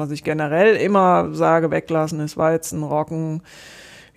[0.00, 3.42] was ich generell immer sage, weglassen ist Weizen, Roggen,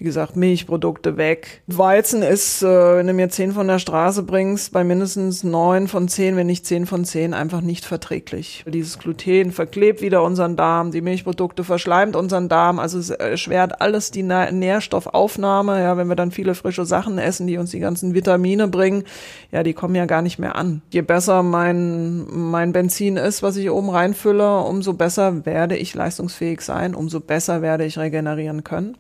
[0.04, 1.62] wie gesagt, Milchprodukte weg.
[1.68, 6.10] Weizen ist, äh, wenn du mir zehn von der Straße bringst, bei mindestens neun von
[6.10, 8.66] zehn, wenn nicht zehn von zehn, einfach nicht verträglich.
[8.68, 14.12] Dieses Gluten verklebt wieder unseren Darm, die Milchprodukte verschleimt unseren Darm, also es erschwert alles
[14.12, 15.80] die Nährstoffaufnahme.
[15.80, 19.06] Ja, wenn wir dann viele frische Sachen essen, die uns die ganzen Vitamine bringen,
[19.54, 20.82] ja, die kommen ja gar nicht mehr an.
[20.90, 26.60] Je besser mein, mein Benzin ist, was ich oben reinfülle, umso besser werde ich leistungsfähig
[26.60, 28.98] sein, umso besser werde ich regenerieren können.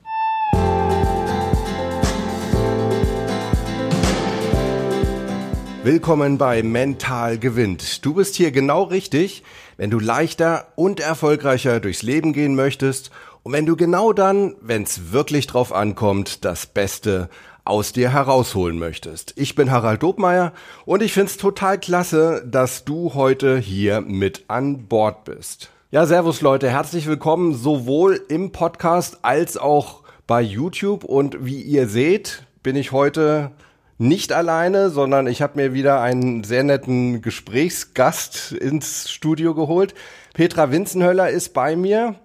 [5.83, 8.05] Willkommen bei Mental gewinnt.
[8.05, 9.43] Du bist hier genau richtig,
[9.75, 13.11] wenn du leichter und erfolgreicher durchs Leben gehen möchtest
[13.43, 17.29] und wenn du genau dann, wenn es wirklich drauf ankommt, das Beste
[17.65, 19.33] aus dir herausholen möchtest.
[19.35, 20.53] Ich bin Harald Dobmeier
[20.85, 25.69] und ich find's total klasse, dass du heute hier mit an Bord bist.
[25.91, 31.89] Ja, servus Leute, herzlich willkommen sowohl im Podcast als auch bei YouTube und wie ihr
[31.89, 33.51] seht, bin ich heute
[33.97, 39.93] nicht alleine, sondern ich habe mir wieder einen sehr netten Gesprächsgast ins Studio geholt.
[40.33, 42.15] Petra Winzenhöller ist bei mir.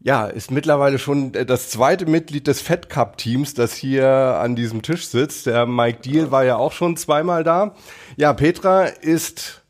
[0.00, 4.82] Ja, ist mittlerweile schon das zweite Mitglied des Fed Cup Teams, das hier an diesem
[4.82, 5.46] Tisch sitzt.
[5.46, 7.76] Der Mike Deal war ja auch schon zweimal da.
[8.16, 9.62] Ja, Petra ist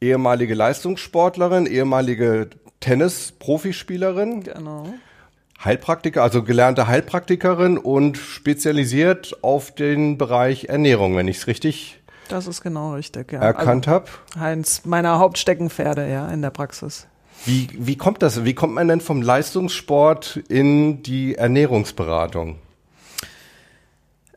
[0.00, 4.42] ehemalige Leistungssportlerin, ehemalige Tennis-Profispielerin.
[4.44, 4.92] Genau.
[5.64, 12.46] Heilpraktiker, also gelernte Heilpraktikerin und spezialisiert auf den Bereich Ernährung, wenn ich es richtig das
[12.46, 13.40] ist genau richtig, ja.
[13.40, 14.10] erkannt also, habe.
[14.38, 17.06] Eins meiner Hauptsteckenpferde, ja, in der Praxis.
[17.44, 18.44] Wie, wie kommt das?
[18.44, 22.58] Wie kommt man denn vom Leistungssport in die Ernährungsberatung?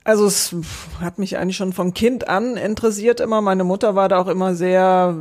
[0.04, 0.56] Also es
[1.00, 3.42] hat mich eigentlich schon von Kind an interessiert immer.
[3.42, 5.16] Meine Mutter war da auch immer sehr,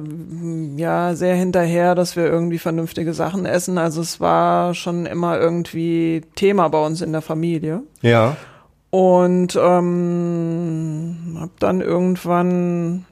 [0.76, 3.76] ja, sehr hinterher, dass wir irgendwie vernünftige Sachen essen.
[3.76, 7.82] Also es war schon immer irgendwie Thema bei uns in der Familie.
[8.00, 8.38] Ja.
[8.88, 13.04] Und ähm, habe dann irgendwann,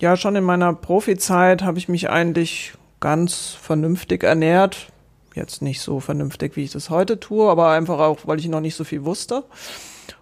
[0.00, 4.88] ja, schon in meiner Profizeit habe ich mich eigentlich ganz vernünftig ernährt.
[5.36, 8.60] Jetzt nicht so vernünftig, wie ich das heute tue, aber einfach auch, weil ich noch
[8.60, 9.44] nicht so viel wusste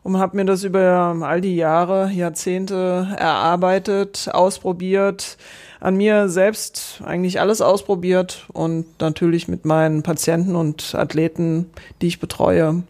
[0.02, 5.36] und habe mir das über all die Jahre, Jahrzehnte erarbeitet, ausprobiert,
[5.80, 12.20] an mir selbst eigentlich alles ausprobiert und natürlich mit meinen Patienten und Athleten, die ich
[12.20, 12.82] betreue,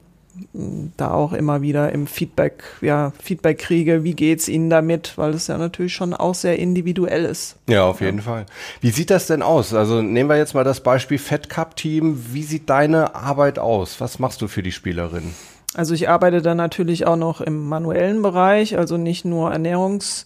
[0.97, 5.49] da auch immer wieder im Feedback, ja, Feedback kriege, wie geht's Ihnen damit, weil es
[5.49, 7.57] ja natürlich schon auch sehr individuell ist.
[7.69, 8.47] Ja, auf jeden Fall.
[8.81, 9.75] Wie sieht das denn aus?
[9.75, 12.25] Also nehmen wir jetzt mal das Beispiel Fed Cup Team.
[12.33, 14.01] Wie sieht deine Arbeit aus?
[14.01, 15.35] Was machst du für die Spielerin?
[15.75, 20.25] Also ich arbeite dann natürlich auch noch im manuellen Bereich, also nicht nur Ernährungs-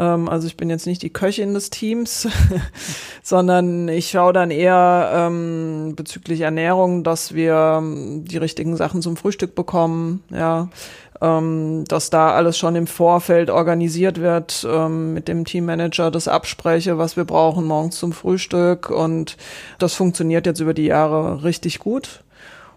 [0.00, 2.26] ähm, also ich bin jetzt nicht die Köchin des Teams,
[3.22, 9.16] sondern ich schaue dann eher ähm, bezüglich Ernährung, dass wir ähm, die richtigen Sachen zum
[9.16, 10.68] Frühstück bekommen, ja,
[11.20, 16.96] ähm, dass da alles schon im Vorfeld organisiert wird, ähm, mit dem Teammanager das abspreche,
[16.96, 19.36] was wir brauchen morgens zum Frühstück und
[19.78, 22.22] das funktioniert jetzt über die Jahre richtig gut.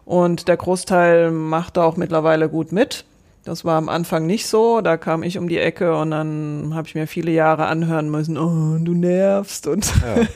[0.05, 3.05] Und der Großteil macht da auch mittlerweile gut mit.
[3.45, 4.81] Das war am Anfang nicht so.
[4.81, 8.37] Da kam ich um die Ecke und dann habe ich mir viele Jahre anhören müssen,
[8.37, 10.27] oh, du nervst und ja.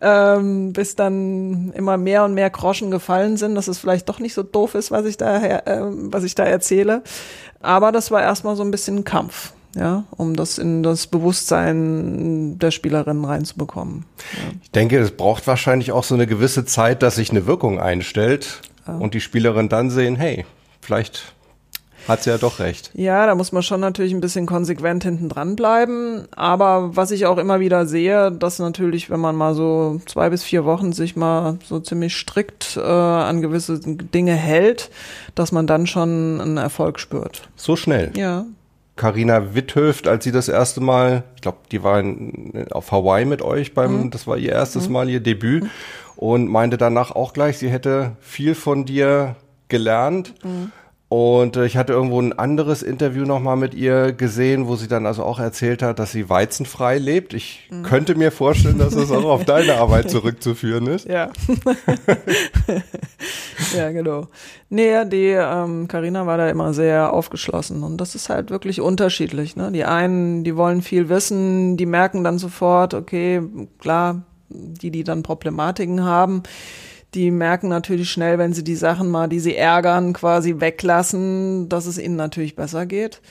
[0.36, 4.34] ähm, bis dann immer mehr und mehr Groschen gefallen sind, dass es vielleicht doch nicht
[4.34, 7.02] so doof ist, was ich da, äh, was ich da erzähle.
[7.60, 12.58] Aber das war erstmal so ein bisschen ein Kampf ja, um das in das Bewusstsein
[12.58, 14.06] der Spielerinnen reinzubekommen.
[14.32, 14.54] Ja.
[14.62, 18.62] Ich denke, es braucht wahrscheinlich auch so eine gewisse Zeit, dass sich eine Wirkung einstellt
[18.86, 20.44] und die Spielerin dann sehen, hey,
[20.80, 21.34] vielleicht
[22.08, 22.90] hat sie ja doch recht.
[22.94, 26.26] Ja, da muss man schon natürlich ein bisschen konsequent hinten dran bleiben.
[26.36, 30.44] Aber was ich auch immer wieder sehe, dass natürlich, wenn man mal so zwei bis
[30.44, 34.90] vier Wochen sich mal so ziemlich strikt äh, an gewisse Dinge hält,
[35.34, 37.48] dass man dann schon einen Erfolg spürt.
[37.56, 38.12] So schnell?
[38.16, 38.44] Ja.
[38.94, 43.42] Carina Witthöft, als sie das erste Mal, ich glaube, die war in, auf Hawaii mit
[43.42, 44.10] euch beim, mhm.
[44.10, 44.92] das war ihr erstes mhm.
[44.92, 45.64] Mal, ihr Debüt.
[45.64, 45.70] Mhm
[46.16, 49.36] und meinte danach auch gleich, sie hätte viel von dir
[49.68, 50.34] gelernt.
[50.44, 50.72] Mhm.
[51.08, 55.06] Und äh, ich hatte irgendwo ein anderes Interview nochmal mit ihr gesehen, wo sie dann
[55.06, 57.32] also auch erzählt hat, dass sie weizenfrei lebt.
[57.32, 57.84] Ich mhm.
[57.84, 61.06] könnte mir vorstellen, dass es auch auf deine Arbeit zurückzuführen ist.
[61.06, 61.30] Ja.
[63.76, 64.26] ja, genau.
[64.68, 69.54] Nee, die ähm, Carina war da immer sehr aufgeschlossen und das ist halt wirklich unterschiedlich.
[69.54, 69.70] Ne?
[69.70, 73.42] Die einen, die wollen viel wissen, die merken dann sofort, okay,
[73.78, 76.42] klar, die, die dann Problematiken haben,
[77.14, 81.86] die merken natürlich schnell, wenn sie die Sachen mal, die sie ärgern, quasi weglassen, dass
[81.86, 83.22] es ihnen natürlich besser geht.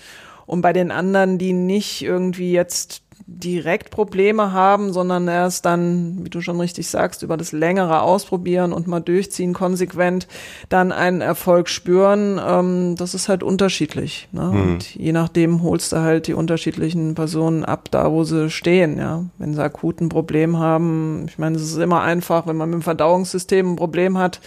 [0.46, 6.30] Und bei den anderen, die nicht irgendwie jetzt direkt Probleme haben, sondern erst dann, wie
[6.30, 10.28] du schon richtig sagst, über das längere Ausprobieren und mal durchziehen, konsequent
[10.70, 12.40] dann einen Erfolg spüren.
[12.46, 14.28] Ähm, das ist halt unterschiedlich.
[14.32, 14.44] Ne?
[14.44, 14.62] Mhm.
[14.62, 18.98] Und je nachdem holst du halt die unterschiedlichen Personen ab, da wo sie stehen.
[19.00, 22.82] Ja, wenn sie akuten Problem haben, ich meine, es ist immer einfach, wenn man mit
[22.82, 24.40] dem Verdauungssystem ein Problem hat,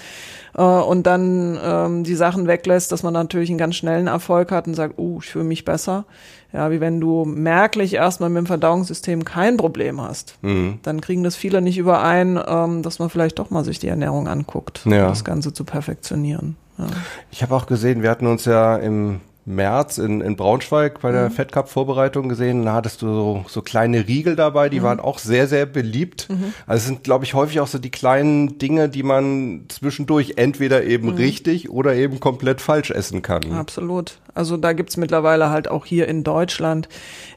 [0.59, 4.67] äh, und dann ähm, die Sachen weglässt, dass man natürlich einen ganz schnellen Erfolg hat
[4.67, 6.05] und sagt, uh, ich fühle mich besser.
[6.53, 10.39] Ja, wie wenn du merklich erstmal mit dem Verdauungssystem kein Problem hast.
[10.41, 10.79] Mhm.
[10.83, 14.29] Dann kriegen das viele nicht überein, ähm, dass man vielleicht doch mal sich die Ernährung
[14.29, 15.05] anguckt, ja.
[15.05, 16.57] um das Ganze zu perfektionieren.
[16.79, 16.87] Ja.
[17.31, 21.31] Ich habe auch gesehen, wir hatten uns ja im März in, in Braunschweig bei der
[21.31, 21.33] mhm.
[21.33, 22.65] Fed Cup Vorbereitung gesehen.
[22.65, 24.85] Da hattest du so, so kleine Riegel dabei, die mhm.
[24.85, 26.29] waren auch sehr, sehr beliebt.
[26.29, 26.53] Mhm.
[26.67, 30.85] Also es sind, glaube ich, häufig auch so die kleinen Dinge, die man zwischendurch entweder
[30.85, 31.17] eben mhm.
[31.17, 33.53] richtig oder eben komplett falsch essen kann.
[33.53, 34.19] Absolut.
[34.35, 36.89] Also da gibt's mittlerweile halt auch hier in Deutschland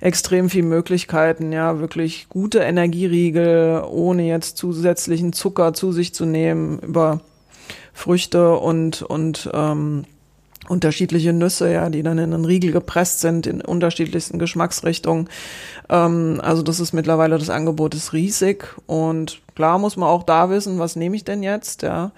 [0.02, 6.80] extrem viel Möglichkeiten, ja, wirklich gute Energieriegel, ohne jetzt zusätzlichen Zucker zu sich zu nehmen,
[6.80, 7.22] über
[7.94, 10.06] Früchte und, und ähm,
[10.68, 15.30] unterschiedliche Nüsse, ja, die dann in einen Riegel gepresst sind in unterschiedlichsten Geschmacksrichtungen.
[15.90, 20.50] Ähm, also das ist mittlerweile das Angebot ist riesig und klar muss man auch da
[20.50, 22.12] wissen, was nehme ich denn jetzt, ja.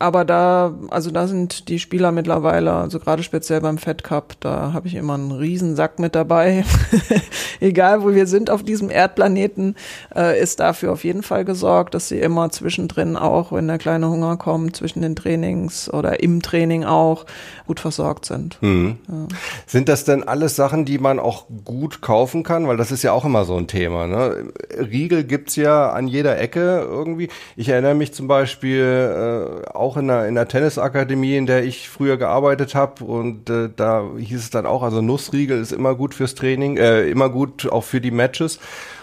[0.00, 4.72] Aber da, also da sind die Spieler mittlerweile, also gerade speziell beim Fed Cup, da
[4.72, 6.64] habe ich immer einen riesen Sack mit dabei.
[7.60, 9.74] Egal, wo wir sind auf diesem Erdplaneten,
[10.14, 14.08] äh, ist dafür auf jeden Fall gesorgt, dass sie immer zwischendrin auch, wenn der kleine
[14.08, 17.26] Hunger kommt, zwischen den Trainings oder im Training auch
[17.66, 18.56] gut versorgt sind.
[18.62, 18.98] Mhm.
[19.08, 19.26] Ja.
[19.66, 22.68] Sind das denn alles Sachen, die man auch gut kaufen kann?
[22.68, 24.06] Weil das ist ja auch immer so ein Thema.
[24.06, 24.52] Ne?
[24.78, 27.28] Riegel gibt's ja an jeder Ecke irgendwie.
[27.56, 31.88] Ich erinnere mich zum Beispiel äh, auch in der, in der Tennisakademie, in der ich
[31.88, 33.04] früher gearbeitet habe.
[33.04, 37.08] Und äh, da hieß es dann auch, also Nussriegel ist immer gut fürs Training, äh,
[37.08, 38.58] immer gut auch für die Matches.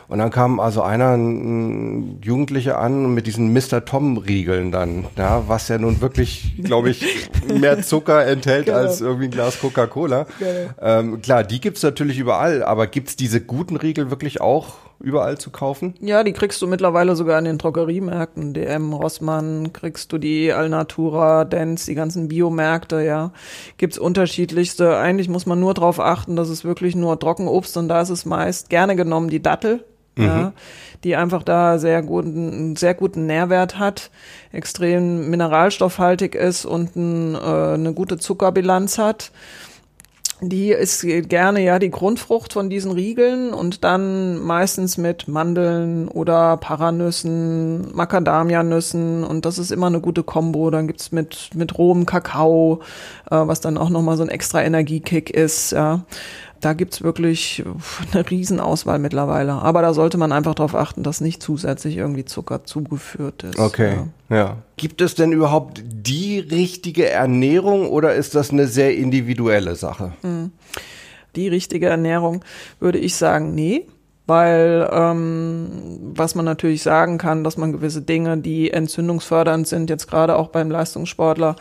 [0.07, 3.85] Und dann kam also einer, ein Jugendlicher an mit diesen Mr.
[3.85, 7.29] Tom-Riegeln dann, ja, was ja nun wirklich, glaube ich,
[7.59, 8.77] mehr Zucker enthält genau.
[8.77, 10.27] als irgendwie ein Glas Coca-Cola.
[10.37, 10.49] Genau.
[10.79, 15.49] Ähm, klar, die gibt's natürlich überall, aber gibt's diese guten Riegel wirklich auch überall zu
[15.49, 15.93] kaufen?
[15.99, 18.53] Ja, die kriegst du mittlerweile sogar in den Drogeriemärkten.
[18.53, 23.31] DM, Rossmann, kriegst du die Alnatura, Dance, die ganzen Biomärkte, ja.
[23.77, 24.97] Gibt's unterschiedlichste.
[24.97, 28.25] Eigentlich muss man nur darauf achten, dass es wirklich nur Trockenobst und da ist es
[28.25, 29.83] meist gerne genommen die Dattel.
[30.17, 30.23] Mhm.
[30.23, 30.53] Ja,
[31.03, 34.11] die einfach da sehr guten, sehr guten Nährwert hat,
[34.53, 39.31] extrem mineralstoffhaltig ist und ein, äh, eine gute Zuckerbilanz hat
[40.49, 46.57] die ist gerne ja die Grundfrucht von diesen Riegeln und dann meistens mit Mandeln oder
[46.57, 50.69] Paranüssen, Macadamianüssen und das ist immer eine gute Kombo.
[50.69, 52.81] Dann gibt's mit, mit rohem Kakao,
[53.29, 56.01] äh, was dann auch nochmal so ein extra Energiekick ist, ja
[56.61, 57.63] da gibt's wirklich
[58.13, 59.53] eine Riesenauswahl mittlerweile.
[59.53, 63.59] Aber da sollte man einfach darauf achten, dass nicht zusätzlich irgendwie Zucker zugeführt ist.
[63.59, 63.97] Okay,
[64.29, 64.35] ja.
[64.35, 64.57] ja.
[64.77, 70.13] Gibt es denn überhaupt die richtige Ernährung oder ist das eine sehr individuelle Sache?
[70.21, 70.51] Hm.
[71.35, 72.43] Die richtige Ernährung
[72.79, 73.85] würde ich sagen, nee
[74.27, 80.07] weil ähm, was man natürlich sagen kann, dass man gewisse Dinge, die entzündungsfördernd sind, jetzt
[80.07, 81.55] gerade auch beim Leistungssportler,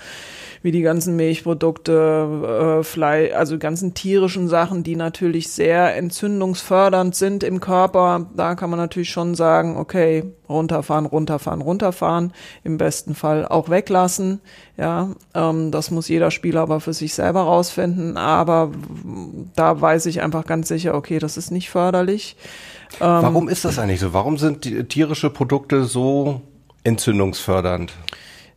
[0.65, 7.45] wie die ganzen Milchprodukte, äh, Fleisch, also ganzen tierischen Sachen, die natürlich sehr entzündungsfördernd sind
[7.45, 8.31] im Körper.
[8.35, 12.33] Da kann man natürlich schon sagen, okay, runterfahren, runterfahren, runterfahren,
[12.63, 14.41] im besten Fall auch weglassen.
[14.79, 18.17] Ja, ähm, das muss jeder Spieler aber für sich selber rausfinden.
[18.17, 18.71] Aber
[19.57, 22.37] da weiß ich einfach ganz sicher, okay, das ist nicht förderlich.
[23.03, 24.15] Ähm, Warum ist das eigentlich so?
[24.15, 26.41] Warum sind tierische Produkte so
[26.85, 27.93] entzündungsfördernd?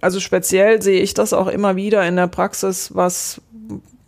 [0.01, 3.41] Also speziell sehe ich das auch immer wieder in der Praxis, was,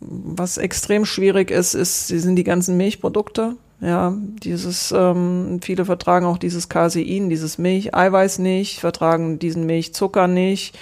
[0.00, 3.56] was extrem schwierig ist, ist, sind die ganzen Milchprodukte.
[3.80, 10.78] Ja, dieses, ähm, viele vertragen auch dieses Casein, dieses Milcheiweiß nicht, vertragen diesen Milchzucker nicht.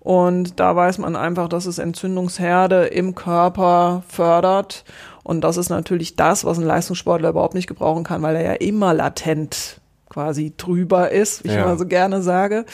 [0.00, 4.84] Und da weiß man einfach, dass es Entzündungsherde im Körper fördert.
[5.22, 8.52] Und das ist natürlich das, was ein Leistungssportler überhaupt nicht gebrauchen kann, weil er ja
[8.54, 11.54] immer latent quasi drüber ist, wie ja.
[11.54, 12.64] ich immer so gerne sage,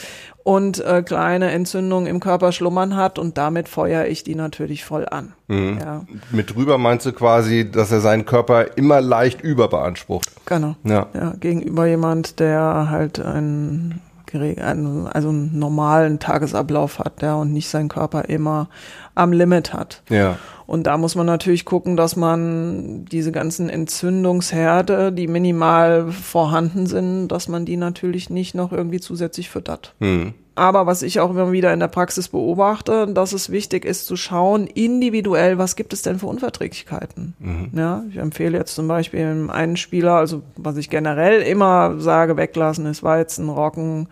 [0.46, 5.04] und äh, kleine Entzündungen im Körper schlummern hat und damit feuere ich die natürlich voll
[5.08, 5.32] an.
[5.48, 5.78] Mhm.
[5.80, 6.04] Ja.
[6.30, 10.30] Mit drüber meinst du quasi, dass er seinen Körper immer leicht überbeansprucht.
[10.46, 10.76] Genau.
[10.84, 11.08] Ja.
[11.14, 14.00] ja gegenüber jemand, der halt einen,
[14.32, 18.68] einen, also einen normalen Tagesablauf hat, der und nicht seinen Körper immer
[19.16, 20.04] am Limit hat.
[20.10, 20.38] Ja.
[20.66, 27.28] Und da muss man natürlich gucken, dass man diese ganzen Entzündungsherde, die minimal vorhanden sind,
[27.28, 29.94] dass man die natürlich nicht noch irgendwie zusätzlich füttert.
[30.00, 30.34] Hm.
[30.56, 34.16] aber was ich auch immer wieder in der Praxis beobachte, dass es wichtig ist zu
[34.16, 37.34] schauen, individuell, was gibt es denn für Unverträglichkeiten.
[37.38, 37.70] Mhm.
[37.74, 42.86] Ja, ich empfehle jetzt zum Beispiel einen Spieler, also was ich generell immer sage, weglassen
[42.86, 44.08] ist Weizen, Roggen,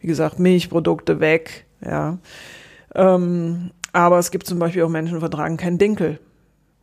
[0.00, 2.18] wie gesagt, Milchprodukte weg, ja.
[2.94, 6.20] Ähm, aber es gibt zum Beispiel auch Menschen, die vertragen keinen Dinkel.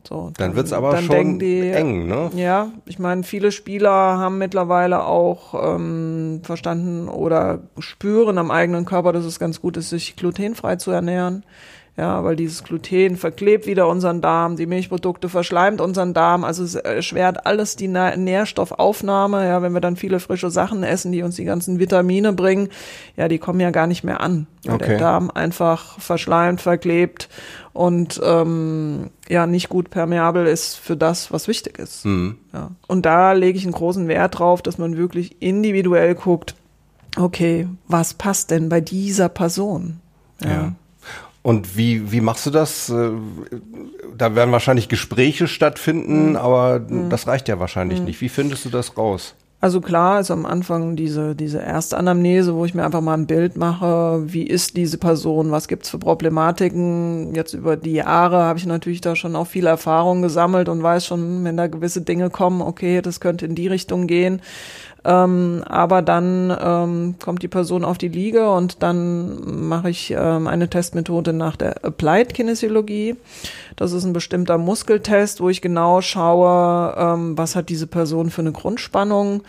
[0.06, 2.30] So, dann, dann wird's aber schon die, eng, ne?
[2.34, 9.12] Ja, ich meine, viele Spieler haben mittlerweile auch ähm, verstanden oder spüren am eigenen Körper,
[9.12, 11.44] dass es ganz gut ist, sich glutenfrei zu ernähren.
[11.96, 16.74] Ja, weil dieses Gluten verklebt wieder unseren Darm, die Milchprodukte verschleimt unseren Darm, also es
[16.74, 19.46] erschwert alles die Nährstoffaufnahme.
[19.46, 22.68] Ja, wenn wir dann viele frische Sachen essen, die uns die ganzen Vitamine bringen,
[23.16, 24.88] ja, die kommen ja gar nicht mehr an, weil okay.
[24.88, 27.28] der Darm einfach verschleimt, verklebt
[27.72, 32.04] und ähm, ja nicht gut permeabel ist für das, was wichtig ist.
[32.04, 32.38] Mhm.
[32.52, 32.72] Ja.
[32.88, 36.56] Und da lege ich einen großen Wert drauf, dass man wirklich individuell guckt,
[37.16, 40.00] okay, was passt denn bei dieser Person?
[40.42, 40.50] ja.
[40.50, 40.72] ja.
[41.44, 42.88] Und wie, wie machst du das?
[42.88, 43.10] Äh,
[44.16, 46.36] da werden wahrscheinlich Gespräche stattfinden, mhm.
[46.36, 47.10] aber mhm.
[47.10, 48.06] das reicht ja wahrscheinlich mhm.
[48.06, 48.22] nicht.
[48.22, 49.34] Wie findest du das raus?
[49.60, 53.26] Also klar ist am Anfang diese, diese erste Anamnese, wo ich mir einfach mal ein
[53.26, 57.34] Bild mache, wie ist diese Person, was gibt's für Problematiken.
[57.34, 61.04] Jetzt über die Jahre habe ich natürlich da schon auch viel Erfahrung gesammelt und weiß
[61.04, 64.40] schon, wenn da gewisse Dinge kommen, okay, das könnte in die Richtung gehen.
[65.04, 70.46] Ähm, aber dann ähm, kommt die Person auf die Liege und dann mache ich ähm,
[70.46, 73.16] eine Testmethode nach der Applied Kinesiologie.
[73.76, 78.40] Das ist ein bestimmter Muskeltest, wo ich genau schaue, ähm, was hat diese Person für
[78.40, 79.42] eine Grundspannung.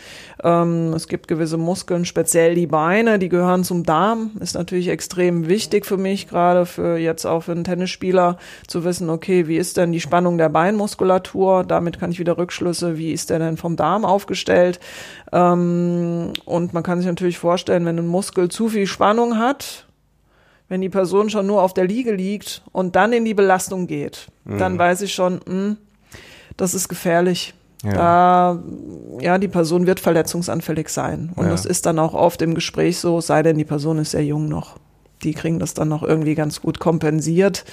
[0.43, 4.31] Ähm, es gibt gewisse Muskeln, speziell die Beine, die gehören zum Darm.
[4.39, 9.09] Ist natürlich extrem wichtig für mich, gerade für jetzt auch für einen Tennisspieler, zu wissen,
[9.09, 11.63] okay, wie ist denn die Spannung der Beinmuskulatur?
[11.63, 14.79] Damit kann ich wieder Rückschlüsse, wie ist der denn vom Darm aufgestellt?
[15.31, 19.85] Ähm, und man kann sich natürlich vorstellen, wenn ein Muskel zu viel Spannung hat,
[20.69, 24.27] wenn die Person schon nur auf der Liege liegt und dann in die Belastung geht,
[24.45, 24.57] mhm.
[24.57, 25.77] dann weiß ich schon, mh, hm,
[26.57, 27.53] das ist gefährlich.
[27.83, 27.93] Ja.
[27.93, 28.63] Da,
[29.19, 31.31] ja, die Person wird verletzungsanfällig sein.
[31.35, 31.51] Und ja.
[31.51, 34.47] das ist dann auch oft im Gespräch so, sei denn die Person ist sehr jung
[34.47, 34.77] noch.
[35.23, 37.65] Die kriegen das dann noch irgendwie ganz gut kompensiert.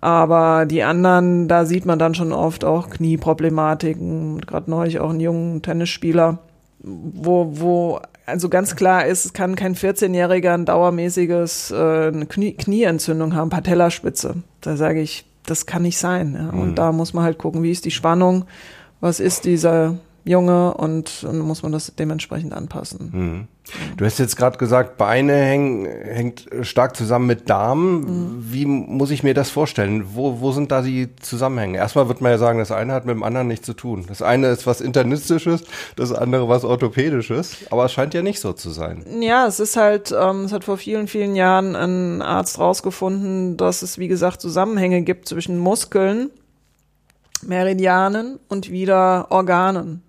[0.00, 4.40] Aber die anderen, da sieht man dann schon oft auch Knieproblematiken.
[4.42, 6.38] Gerade neulich auch einen jungen Tennisspieler,
[6.80, 12.52] wo, wo also ganz klar ist, es kann kein 14-Jähriger ein dauermäßiges äh, eine Knie
[12.52, 14.42] Knieentzündung haben, Patellaspitze.
[14.60, 16.34] Da sage ich, das kann nicht sein.
[16.34, 16.50] Ja.
[16.50, 16.74] Und mhm.
[16.74, 18.44] da muss man halt gucken, wie ist die Spannung,
[19.00, 19.96] was ist dieser
[20.28, 23.10] Junge und dann muss man das dementsprechend anpassen.
[23.12, 23.48] Mhm.
[23.96, 28.00] Du hast jetzt gerade gesagt, Beine hängen, hängt stark zusammen mit Darm.
[28.00, 28.36] Mhm.
[28.40, 30.14] Wie muss ich mir das vorstellen?
[30.14, 31.78] Wo, wo sind da die Zusammenhänge?
[31.78, 34.04] Erstmal wird man ja sagen, das eine hat mit dem anderen nichts zu tun.
[34.08, 35.64] Das eine ist was Internistisches,
[35.96, 37.56] das andere was Orthopädisches.
[37.70, 39.04] Aber es scheint ja nicht so zu sein.
[39.20, 43.82] Ja, es ist halt, ähm, es hat vor vielen, vielen Jahren ein Arzt rausgefunden, dass
[43.82, 46.30] es, wie gesagt, Zusammenhänge gibt zwischen Muskeln,
[47.42, 50.02] Meridianen und wieder Organen.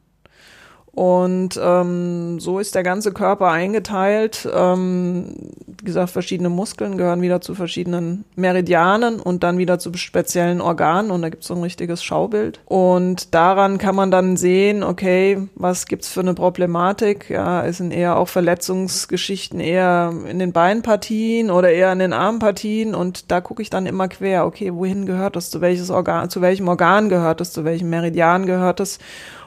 [0.99, 4.45] Und ähm, so ist der ganze Körper eingeteilt.
[4.53, 5.33] Ähm,
[5.65, 11.09] wie gesagt, verschiedene Muskeln gehören wieder zu verschiedenen Meridianen und dann wieder zu speziellen Organen.
[11.09, 12.59] Und da gibt es so ein richtiges Schaubild.
[12.65, 17.29] Und daran kann man dann sehen, okay, was gibt's für eine Problematik?
[17.29, 22.93] Ja, es sind eher auch Verletzungsgeschichten eher in den Beinpartien oder eher in den Armpartien.
[22.93, 25.49] Und da gucke ich dann immer quer, okay, wohin gehört das?
[25.49, 27.53] Zu welches Organ, zu welchem Organ gehört das?
[27.53, 28.99] Zu welchem Meridian gehört das?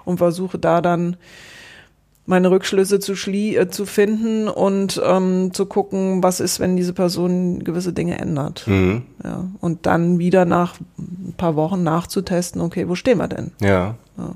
[0.05, 1.17] Und versuche da dann
[2.25, 7.65] meine Rückschlüsse zu, äh, zu finden und ähm, zu gucken, was ist, wenn diese Person
[7.65, 8.65] gewisse Dinge ändert.
[8.67, 9.03] Mhm.
[9.25, 13.51] Ja, und dann wieder nach ein paar Wochen nachzutesten, okay, wo stehen wir denn?
[13.61, 13.97] Ja.
[14.17, 14.35] ja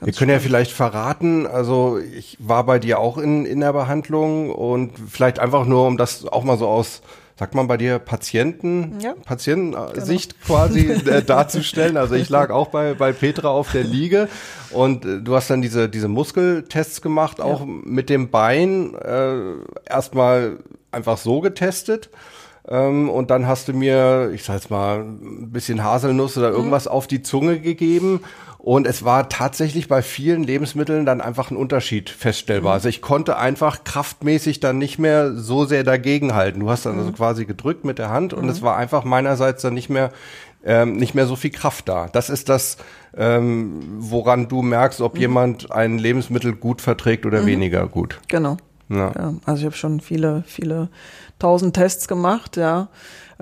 [0.00, 4.50] wir können ja vielleicht verraten, also ich war bei dir auch in, in der Behandlung
[4.50, 7.02] und vielleicht einfach nur, um das auch mal so aus
[7.42, 9.14] sagt man bei dir, Patienten, ja.
[9.24, 10.46] Patientensicht genau.
[10.46, 11.96] quasi äh, darzustellen.
[11.96, 14.28] Also ich lag auch bei, bei Petra auf der Liege
[14.70, 17.66] und äh, du hast dann diese, diese Muskeltests gemacht, auch ja.
[17.66, 19.54] mit dem Bein äh,
[19.90, 20.58] erstmal
[20.92, 22.10] einfach so getestet.
[22.68, 26.56] Ähm, und dann hast du mir, ich sag jetzt mal, ein bisschen Haselnuss oder mhm.
[26.56, 26.92] irgendwas mhm.
[26.92, 28.20] auf die Zunge gegeben.
[28.58, 32.72] Und es war tatsächlich bei vielen Lebensmitteln dann einfach ein Unterschied feststellbar.
[32.72, 32.74] Mhm.
[32.74, 36.60] Also ich konnte einfach kraftmäßig dann nicht mehr so sehr dagegenhalten.
[36.60, 37.08] Du hast dann also mhm.
[37.08, 38.66] also quasi gedrückt mit der Hand und es mhm.
[38.66, 40.12] war einfach meinerseits dann nicht mehr
[40.64, 42.08] ähm, nicht mehr so viel Kraft da.
[42.12, 42.76] Das ist das,
[43.16, 45.20] ähm, woran du merkst, ob mhm.
[45.20, 48.20] jemand ein Lebensmittel gut verträgt oder weniger gut.
[48.28, 48.56] Genau.
[48.92, 49.12] Ja.
[49.16, 50.88] ja also ich habe schon viele, viele
[51.38, 52.88] tausend Tests gemacht, ja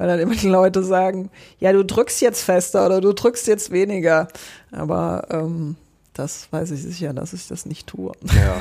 [0.00, 1.28] weil dann immer die Leute sagen,
[1.58, 4.28] ja, du drückst jetzt fester oder du drückst jetzt weniger.
[4.72, 5.76] Aber ähm,
[6.14, 8.12] das weiß ich sicher, dass ich das nicht tue.
[8.34, 8.60] Ja.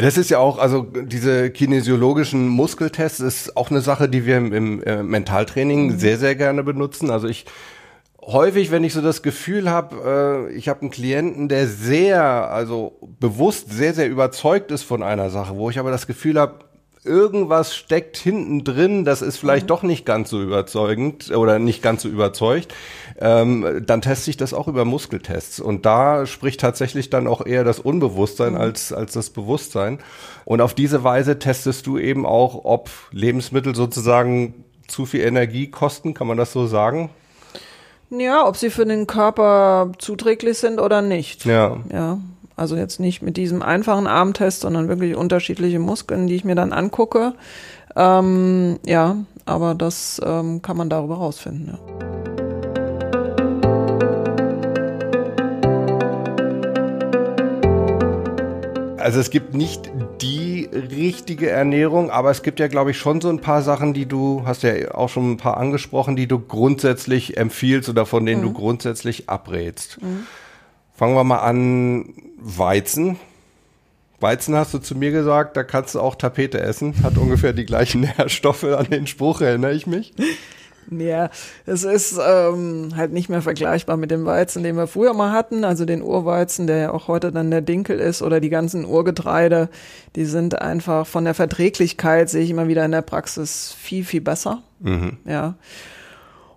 [0.00, 4.52] Das ist ja auch, also diese kinesiologischen Muskeltests ist auch eine Sache, die wir im,
[4.54, 5.98] im äh, Mentaltraining mhm.
[5.98, 7.10] sehr, sehr gerne benutzen.
[7.10, 7.44] Also ich
[8.22, 12.98] häufig, wenn ich so das Gefühl habe, äh, ich habe einen Klienten, der sehr, also
[13.18, 16.64] bewusst sehr, sehr überzeugt ist von einer Sache, wo ich aber das Gefühl habe,
[17.02, 19.68] irgendwas steckt hinten drin, das ist vielleicht mhm.
[19.68, 22.74] doch nicht ganz so überzeugend oder nicht ganz so überzeugt,
[23.18, 25.60] ähm, dann teste ich das auch über Muskeltests.
[25.60, 28.60] Und da spricht tatsächlich dann auch eher das Unbewusstsein mhm.
[28.60, 29.98] als, als das Bewusstsein.
[30.44, 36.12] Und auf diese Weise testest du eben auch, ob Lebensmittel sozusagen zu viel Energie kosten,
[36.12, 37.10] kann man das so sagen?
[38.10, 41.44] Ja, ob sie für den Körper zuträglich sind oder nicht.
[41.44, 41.78] Ja.
[41.92, 42.18] Ja.
[42.56, 46.72] Also jetzt nicht mit diesem einfachen Armtest, sondern wirklich unterschiedliche Muskeln, die ich mir dann
[46.72, 47.34] angucke.
[47.96, 51.68] Ähm, ja, aber das ähm, kann man darüber rausfinden.
[51.72, 51.78] Ja.
[58.98, 59.90] Also es gibt nicht
[60.72, 64.42] richtige Ernährung, aber es gibt ja, glaube ich, schon so ein paar Sachen, die du,
[64.46, 68.46] hast ja auch schon ein paar angesprochen, die du grundsätzlich empfiehlst oder von denen mhm.
[68.46, 70.00] du grundsätzlich abrätst.
[70.02, 70.26] Mhm.
[70.94, 73.16] Fangen wir mal an, Weizen.
[74.20, 77.02] Weizen hast du zu mir gesagt, da kannst du auch Tapete essen.
[77.02, 80.12] Hat ungefähr die gleichen Nährstoffe an den Spruch, erinnere ich mich.
[80.90, 81.30] Ja,
[81.66, 85.64] es ist ähm, halt nicht mehr vergleichbar mit dem Weizen, den wir früher mal hatten,
[85.64, 89.68] also den Urweizen, der ja auch heute dann der Dinkel ist oder die ganzen Urgetreide,
[90.16, 94.20] die sind einfach von der Verträglichkeit, sehe ich immer wieder in der Praxis, viel, viel
[94.20, 94.62] besser.
[94.80, 95.18] Mhm.
[95.24, 95.54] Ja.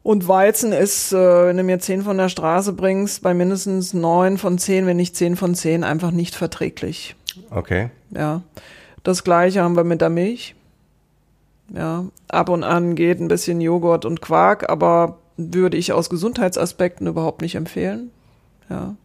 [0.02, 4.38] Und Weizen ist, äh, wenn du mir zehn von der Straße bringst, bei mindestens neun
[4.38, 7.16] von zehn, wenn nicht zehn von zehn, einfach nicht verträglich.
[7.50, 7.90] Okay.
[8.12, 8.42] Ja.
[9.04, 10.56] Das gleiche haben wir mit der Milch.
[11.70, 12.06] Ja.
[12.28, 17.42] Ab und an geht ein bisschen Joghurt und Quark, aber würde ich aus Gesundheitsaspekten überhaupt
[17.42, 18.12] nicht empfehlen.
[18.70, 18.96] Ja.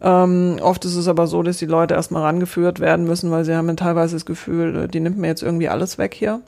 [0.00, 3.54] Ähm, oft ist es aber so, dass die Leute erstmal rangeführt werden müssen, weil sie
[3.54, 6.40] haben teilweise das Gefühl, die nimmt mir jetzt irgendwie alles weg hier.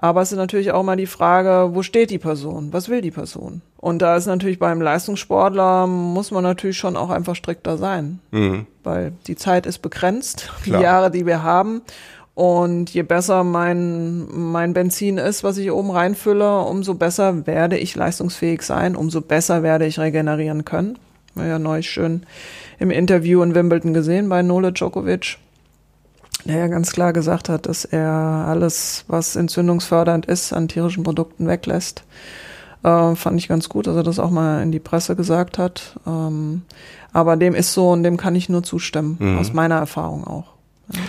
[0.00, 2.72] Aber es ist natürlich auch mal die Frage, wo steht die Person?
[2.72, 3.62] Was will die Person?
[3.76, 8.20] Und da ist natürlich beim Leistungssportler, muss man natürlich schon auch einfach strikter sein.
[8.30, 8.66] Mhm.
[8.84, 10.78] Weil die Zeit ist begrenzt, Klar.
[10.78, 11.82] die Jahre, die wir haben.
[12.38, 17.96] Und je besser mein, mein Benzin ist, was ich oben reinfülle, umso besser werde ich
[17.96, 21.00] leistungsfähig sein, umso besser werde ich regenerieren können.
[21.34, 22.22] Ja, neulich schön
[22.78, 25.38] im Interview in Wimbledon gesehen bei Nole Djokovic
[26.44, 31.48] der ja ganz klar gesagt hat, dass er alles, was entzündungsfördernd ist, an tierischen Produkten
[31.48, 32.04] weglässt.
[32.84, 35.98] Äh, fand ich ganz gut, dass er das auch mal in die Presse gesagt hat.
[36.06, 36.62] Ähm,
[37.12, 39.38] aber dem ist so und dem kann ich nur zustimmen, mhm.
[39.38, 40.52] aus meiner Erfahrung auch.
[40.92, 41.00] Ja.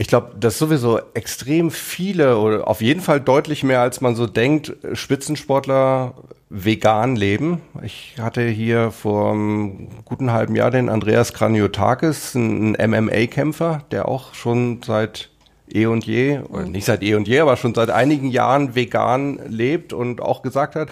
[0.00, 4.26] Ich glaube, dass sowieso extrem viele oder auf jeden Fall deutlich mehr, als man so
[4.26, 6.14] denkt, Spitzensportler
[6.48, 7.60] vegan leben.
[7.82, 14.32] Ich hatte hier vor einem guten halben Jahr den Andreas Kraniotakis, ein MMA-Kämpfer, der auch
[14.32, 15.28] schon seit
[15.68, 19.38] eh und je, oder nicht seit eh und je, aber schon seit einigen Jahren vegan
[19.48, 20.88] lebt und auch gesagt hat,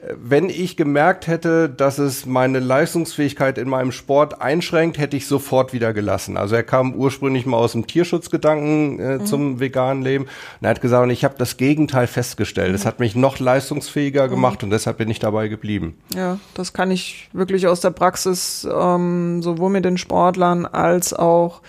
[0.00, 5.72] wenn ich gemerkt hätte, dass es meine Leistungsfähigkeit in meinem Sport einschränkt, hätte ich sofort
[5.72, 6.36] wieder gelassen.
[6.36, 9.26] Also er kam ursprünglich mal aus dem Tierschutzgedanken äh, mhm.
[9.26, 12.76] zum veganen Leben und er hat gesagt, ich habe das Gegenteil festgestellt.
[12.76, 12.88] Es mhm.
[12.88, 14.30] hat mich noch leistungsfähiger mhm.
[14.30, 15.98] gemacht und deshalb bin ich dabei geblieben.
[16.14, 21.60] Ja, das kann ich wirklich aus der Praxis ähm, sowohl mit den Sportlern als auch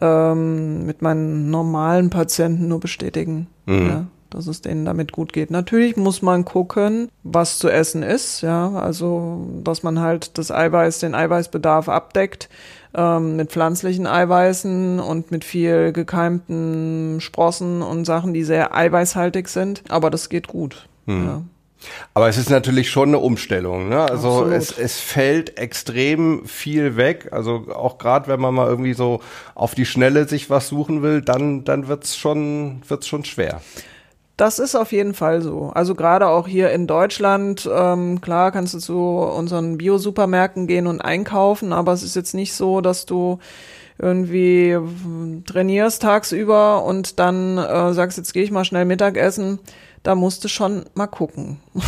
[0.00, 3.48] ähm, mit meinen normalen Patienten nur bestätigen.
[3.66, 3.88] Mhm.
[3.88, 5.50] Ja dass es denen damit gut geht.
[5.50, 11.00] Natürlich muss man gucken, was zu essen ist, ja, also dass man halt das Eiweiß,
[11.00, 12.48] den Eiweißbedarf abdeckt
[12.94, 19.82] ähm, mit pflanzlichen Eiweißen und mit viel gekeimten Sprossen und Sachen, die sehr eiweißhaltig sind.
[19.88, 20.88] Aber das geht gut.
[21.06, 21.26] Hm.
[21.26, 21.42] Ja.
[22.14, 23.88] Aber es ist natürlich schon eine Umstellung.
[23.88, 24.00] Ne?
[24.00, 27.28] Also es, es fällt extrem viel weg.
[27.32, 29.20] Also auch gerade wenn man mal irgendwie so
[29.54, 33.60] auf die Schnelle sich was suchen will, dann dann wird's schon wird's schon schwer.
[34.36, 35.70] Das ist auf jeden Fall so.
[35.74, 41.00] Also gerade auch hier in Deutschland, ähm, klar kannst du zu unseren Bio-Supermärkten gehen und
[41.00, 43.38] einkaufen, aber es ist jetzt nicht so, dass du
[43.98, 44.76] irgendwie
[45.46, 49.58] trainierst tagsüber und dann äh, sagst, jetzt gehe ich mal schnell Mittagessen.
[50.02, 51.60] Da musst du schon mal gucken.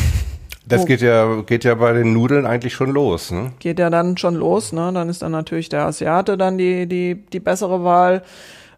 [0.67, 3.53] Das geht ja, geht ja bei den Nudeln eigentlich schon los, ne?
[3.59, 4.91] Geht ja dann schon los, ne?
[4.95, 8.23] Dann ist dann natürlich der Asiate dann die, die, die bessere Wahl.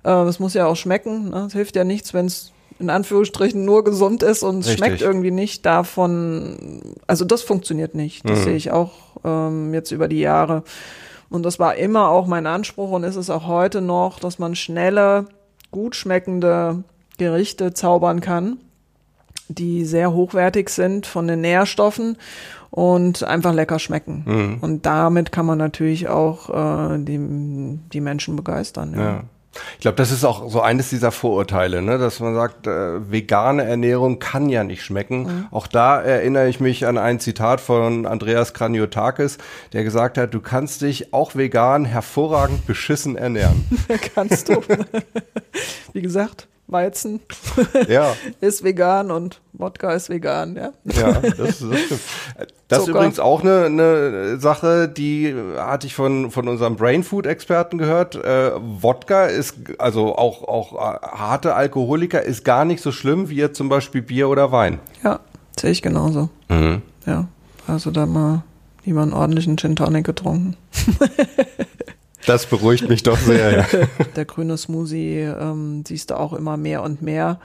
[0.02, 1.30] Äh, das muss ja auch schmecken.
[1.30, 1.44] Ne?
[1.46, 5.30] Es hilft ja nichts, wenn es in Anführungsstrichen nur gesund ist und es schmeckt irgendwie
[5.30, 8.28] nicht davon, also das funktioniert nicht.
[8.28, 8.44] Das mhm.
[8.44, 8.92] sehe ich auch
[9.24, 10.62] ähm, jetzt über die Jahre.
[11.30, 14.54] Und das war immer auch mein Anspruch und ist es auch heute noch, dass man
[14.54, 15.26] schnelle,
[15.70, 16.84] gut schmeckende
[17.18, 18.58] Gerichte zaubern kann.
[19.48, 22.16] die sehr hochwertig sind von den Nährstoffen
[22.70, 24.24] und einfach lecker schmecken.
[24.26, 24.58] Mhm.
[24.60, 27.18] Und damit kann man natürlich auch äh, die,
[27.92, 28.94] die Menschen begeistern.
[28.94, 29.00] Ja.
[29.00, 29.22] ja.
[29.74, 31.98] Ich glaube, das ist auch so eines dieser Vorurteile, ne?
[31.98, 35.22] dass man sagt, äh, vegane Ernährung kann ja nicht schmecken.
[35.22, 35.46] Mhm.
[35.50, 39.38] Auch da erinnere ich mich an ein Zitat von Andreas Kraniotakis,
[39.72, 43.64] der gesagt hat, du kannst dich auch vegan hervorragend beschissen ernähren.
[44.14, 44.62] kannst du.
[45.92, 47.20] Wie gesagt, Weizen
[47.88, 48.14] ja.
[48.40, 50.72] ist vegan und Wodka ist vegan, ja.
[50.84, 52.00] Ja, das, das stimmt.
[52.68, 57.24] Das ist übrigens auch eine, eine Sache, die hatte ich von, von unserem Brain Food
[57.24, 58.16] Experten gehört.
[58.16, 63.36] Äh, Wodka ist, also auch, auch äh, harte Alkoholiker ist gar nicht so schlimm wie
[63.36, 64.80] jetzt zum Beispiel Bier oder Wein.
[65.04, 65.20] Ja,
[65.56, 66.28] sehe ich genauso.
[66.48, 66.82] Mhm.
[67.06, 67.28] Ja,
[67.68, 68.42] also da mal
[68.84, 70.56] lieber einen ordentlichen Gin Tonic getrunken.
[72.26, 73.52] Das beruhigt mich doch sehr.
[73.58, 73.66] Ja.
[74.16, 77.40] Der grüne Smoothie ähm, siehst du auch immer mehr und mehr.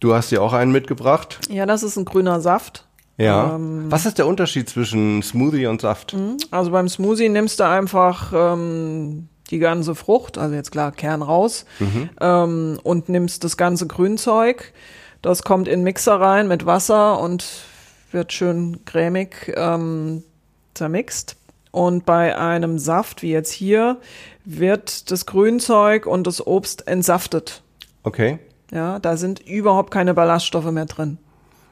[0.00, 1.38] Du hast dir auch einen mitgebracht?
[1.48, 2.86] Ja, das ist ein grüner Saft.
[3.16, 3.54] Ja.
[3.54, 6.14] Ähm, Was ist der Unterschied zwischen Smoothie und Saft?
[6.14, 6.36] Mhm.
[6.50, 11.64] Also beim Smoothie nimmst du einfach ähm, die ganze Frucht, also jetzt klar Kern raus,
[11.78, 12.10] mhm.
[12.20, 14.72] ähm, und nimmst das ganze Grünzeug.
[15.22, 17.46] Das kommt in Mixer rein mit Wasser und
[18.10, 20.22] wird schön cremig ähm,
[20.74, 21.36] zermixt.
[21.74, 23.96] Und bei einem Saft, wie jetzt hier,
[24.44, 27.62] wird das Grünzeug und das Obst entsaftet.
[28.04, 28.38] Okay.
[28.70, 31.18] Ja, da sind überhaupt keine Ballaststoffe mehr drin.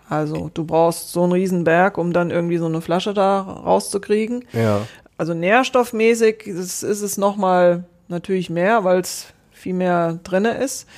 [0.08, 4.44] Also du brauchst so einen Riesenberg, um dann irgendwie so eine Flasche da rauszukriegen.
[4.52, 4.80] Ja.
[5.18, 10.88] Also nährstoffmäßig ist, ist es nochmal natürlich mehr, weil es viel mehr drinne ist.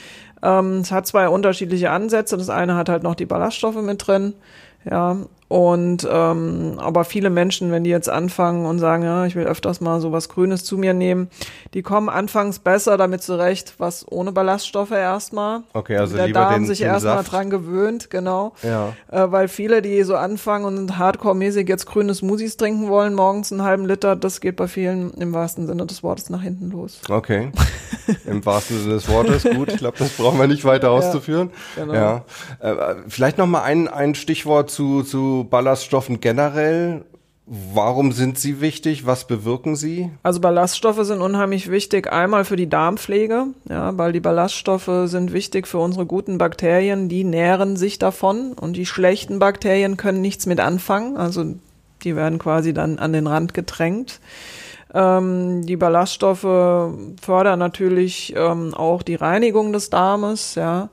[0.43, 2.39] Ähm, es hat zwei unterschiedliche Ansätze.
[2.39, 4.33] Das eine hat halt noch die Ballaststoffe mit drin.
[4.91, 5.19] Ja,
[5.55, 9.81] und ähm, aber viele Menschen, wenn die jetzt anfangen und sagen, ja, ich will öfters
[9.81, 11.31] mal so was Grünes zu mir nehmen,
[11.75, 15.61] die kommen anfangs besser damit zurecht, was ohne Ballaststoffe erstmal.
[15.73, 18.55] Okay, also der lieber Darm den, sich erstmal dran gewöhnt, genau.
[18.65, 18.95] Ja.
[19.13, 23.63] Äh, weil viele, die so anfangen und hardcore-mäßig jetzt grüne Smoothies trinken wollen, morgens einen
[23.63, 26.99] halben Liter, das geht bei vielen im wahrsten Sinne des Wortes nach hinten los.
[27.09, 27.53] Okay.
[28.27, 29.69] Im wahrsten Sinne des Wortes, gut.
[29.73, 31.51] Ich glaube, das brauchen wir nicht weiter auszuführen.
[31.77, 31.95] Ja, genau.
[31.95, 32.25] ja.
[32.59, 37.05] Äh, vielleicht noch mal ein, ein Stichwort zu, zu Ballaststoffen generell.
[37.47, 39.05] Warum sind sie wichtig?
[39.05, 40.11] Was bewirken sie?
[40.23, 45.69] Also Ballaststoffe sind unheimlich wichtig, einmal für die Darmpflege, ja, weil die Ballaststoffe sind wichtig
[45.69, 50.59] für unsere guten Bakterien, die nähren sich davon und die schlechten Bakterien können nichts mit
[50.59, 51.45] anfangen, also
[52.03, 54.21] die werden quasi dann an den Rand gedrängt.
[54.95, 56.41] Ähm, die Ballaststoffe
[57.21, 60.89] fördern natürlich ähm, auch die Reinigung des Darmes, ja.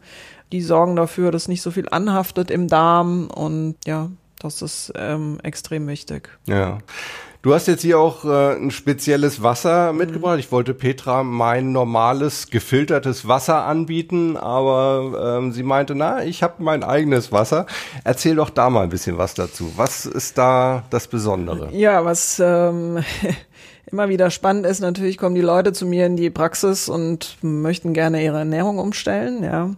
[0.52, 4.10] Die sorgen dafür, dass nicht so viel anhaftet im Darm und ja,
[4.44, 6.30] das ist ähm, extrem wichtig.
[6.46, 6.80] Ja.
[7.44, 10.38] Du hast jetzt hier auch äh, ein spezielles Wasser mitgebracht.
[10.38, 16.62] Ich wollte Petra mein normales gefiltertes Wasser anbieten, aber ähm, sie meinte, na, ich habe
[16.62, 17.66] mein eigenes Wasser.
[18.04, 19.74] Erzähl doch da mal ein bisschen was dazu.
[19.76, 21.70] Was ist da das Besondere?
[21.72, 23.04] Ja, was ähm,
[23.88, 27.94] immer wieder spannend ist, natürlich kommen die Leute zu mir in die Praxis und möchten
[27.94, 29.72] gerne ihre Ernährung umstellen, ja.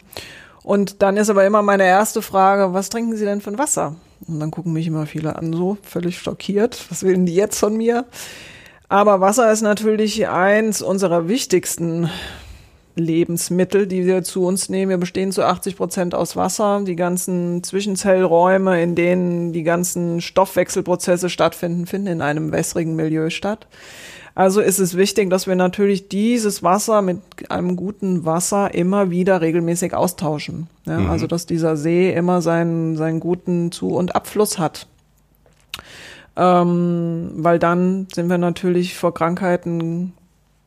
[0.63, 3.95] Und dann ist aber immer meine erste Frage, was trinken Sie denn ein Wasser?
[4.27, 6.85] Und dann gucken mich immer viele an, so völlig schockiert.
[6.89, 8.05] Was will denn die jetzt von mir?
[8.89, 12.09] Aber Wasser ist natürlich eins unserer wichtigsten
[12.95, 14.91] Lebensmittel, die wir zu uns nehmen.
[14.91, 16.81] Wir bestehen zu 80 Prozent aus Wasser.
[16.85, 23.67] Die ganzen Zwischenzellräume, in denen die ganzen Stoffwechselprozesse stattfinden, finden in einem wässrigen Milieu statt.
[24.35, 27.19] Also ist es wichtig, dass wir natürlich dieses Wasser mit
[27.49, 30.67] einem guten Wasser immer wieder regelmäßig austauschen.
[30.85, 31.09] Ja, mhm.
[31.09, 34.87] Also dass dieser See immer seinen, seinen guten Zu- und Abfluss hat.
[36.35, 40.13] Ähm, weil dann sind wir natürlich vor Krankheiten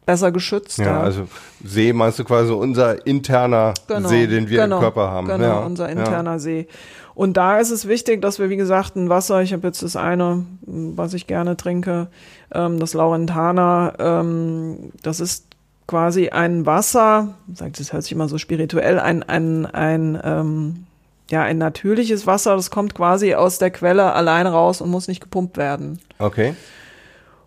[0.07, 0.79] besser geschützt.
[0.79, 1.27] Ja, ja, also
[1.62, 5.27] See meinst du quasi unser interner genau, See, den wir genau, im Körper haben.
[5.27, 6.38] Genau, ja, unser interner ja.
[6.38, 6.69] See.
[7.14, 9.97] Und da ist es wichtig, dass wir, wie gesagt, ein Wasser, ich habe jetzt das
[9.97, 12.09] eine, was ich gerne trinke,
[12.53, 15.47] ähm, das Laurentana, ähm, das ist
[15.87, 20.87] quasi ein Wasser, sagt, das hört sich immer so spirituell, ein, ein, ein, ähm,
[21.31, 25.21] ja, ein natürliches Wasser, das kommt quasi aus der Quelle allein raus und muss nicht
[25.21, 25.99] gepumpt werden.
[26.19, 26.55] Okay.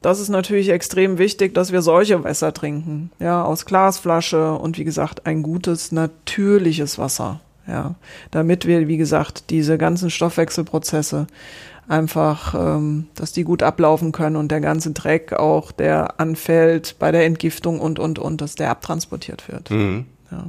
[0.01, 4.85] Das ist natürlich extrem wichtig, dass wir solche Wasser trinken, ja, aus Glasflasche und wie
[4.85, 7.95] gesagt, ein gutes, natürliches Wasser ja,
[8.31, 11.27] damit wir, wie gesagt, diese ganzen Stoffwechselprozesse
[11.87, 17.11] einfach, ähm, dass die gut ablaufen können und der ganze Dreck auch, der anfällt bei
[17.11, 19.71] der Entgiftung und, und, und, dass der abtransportiert wird.
[19.71, 20.05] Mhm.
[20.31, 20.45] Ja.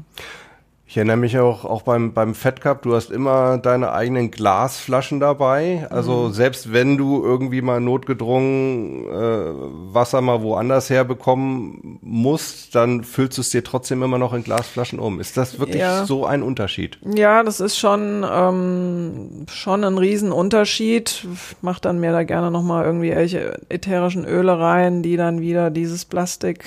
[0.91, 5.21] Ich erinnere mich auch, auch beim, beim Fed Cup, du hast immer deine eigenen Glasflaschen
[5.21, 5.87] dabei.
[5.89, 6.33] Also mhm.
[6.33, 13.43] selbst wenn du irgendwie mal notgedrungen äh, Wasser mal woanders herbekommen musst, dann füllst du
[13.43, 15.21] es dir trotzdem immer noch in Glasflaschen um.
[15.21, 16.05] Ist das wirklich ja.
[16.07, 16.99] so ein Unterschied?
[17.05, 21.25] Ja, das ist schon, ähm, schon ein Riesenunterschied.
[21.63, 26.65] Macht dann mir da gerne nochmal irgendwie ätherischen Öle rein, die dann wieder dieses Plastik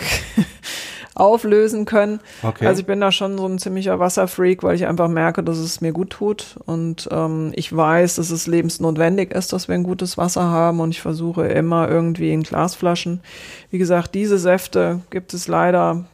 [1.15, 2.19] auflösen können.
[2.41, 2.65] Okay.
[2.65, 5.81] Also ich bin da schon so ein ziemlicher Wasserfreak, weil ich einfach merke, dass es
[5.81, 6.57] mir gut tut.
[6.65, 10.79] Und ähm, ich weiß, dass es lebensnotwendig ist, dass wir ein gutes Wasser haben.
[10.79, 13.21] Und ich versuche immer irgendwie in Glasflaschen.
[13.69, 16.05] Wie gesagt, diese Säfte gibt es leider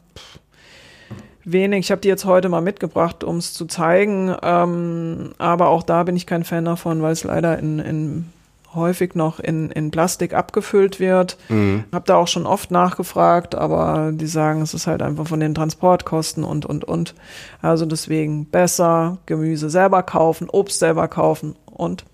[1.44, 1.86] wenig.
[1.86, 4.34] Ich habe die jetzt heute mal mitgebracht, um es zu zeigen.
[4.42, 8.32] Ähm, aber auch da bin ich kein Fan davon, weil es leider in, in
[8.74, 11.36] häufig noch in, in Plastik abgefüllt wird.
[11.48, 11.84] Mhm.
[11.92, 15.54] Hab da auch schon oft nachgefragt, aber die sagen, es ist halt einfach von den
[15.54, 17.14] Transportkosten und, und, und.
[17.62, 22.04] Also deswegen besser Gemüse selber kaufen, Obst selber kaufen und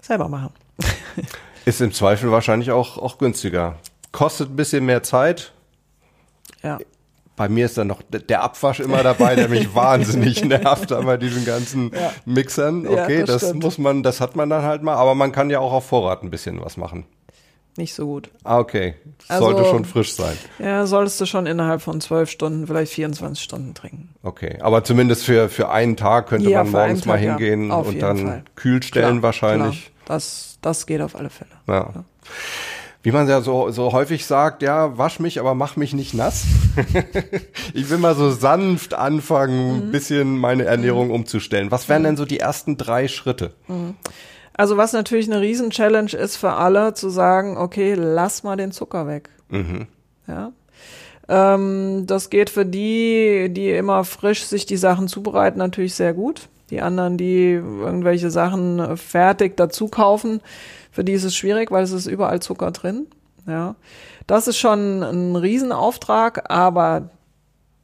[0.00, 0.52] selber machen.
[1.64, 3.76] ist im Zweifel wahrscheinlich auch, auch günstiger.
[4.12, 5.52] Kostet ein bisschen mehr Zeit.
[6.62, 6.78] Ja.
[7.36, 11.44] Bei mir ist dann noch der Abwasch immer dabei, der mich wahnsinnig nervt bei diesen
[11.44, 12.12] ganzen ja.
[12.24, 12.86] Mixern.
[12.86, 15.50] Okay, ja, das, das muss man, das hat man dann halt mal, aber man kann
[15.50, 17.06] ja auch auf Vorrat ein bisschen was machen.
[17.76, 18.30] Nicht so gut.
[18.44, 18.94] Ah, okay.
[19.26, 20.36] Also, Sollte schon frisch sein.
[20.60, 24.14] Ja, solltest du schon innerhalb von zwölf Stunden, vielleicht 24 Stunden trinken.
[24.22, 28.00] Okay, aber zumindest für, für einen Tag könnte ja, man morgens Tag, mal hingehen und
[28.00, 28.44] dann Fall.
[28.54, 29.90] kühl stellen klar, wahrscheinlich.
[30.04, 30.16] Klar.
[30.16, 31.50] Das, das geht auf alle Fälle.
[31.66, 32.04] ja
[33.04, 36.44] wie man ja so, so häufig sagt, ja, wasch mich, aber mach mich nicht nass.
[37.74, 39.90] ich will mal so sanft anfangen, ein mhm.
[39.92, 41.14] bisschen meine Ernährung mhm.
[41.14, 41.70] umzustellen.
[41.70, 43.52] Was wären denn so die ersten drei Schritte?
[43.68, 43.94] Mhm.
[44.54, 49.06] Also was natürlich eine Riesen-Challenge ist für alle, zu sagen, okay, lass mal den Zucker
[49.06, 49.28] weg.
[49.50, 49.86] Mhm.
[50.26, 50.52] Ja.
[51.28, 56.48] Ähm, das geht für die, die immer frisch sich die Sachen zubereiten, natürlich sehr gut.
[56.74, 60.40] Die anderen, die irgendwelche Sachen fertig dazu kaufen,
[60.90, 63.06] für die ist es schwierig, weil es ist überall Zucker drin.
[63.46, 63.76] Ja,
[64.26, 67.10] das ist schon ein Riesenauftrag, aber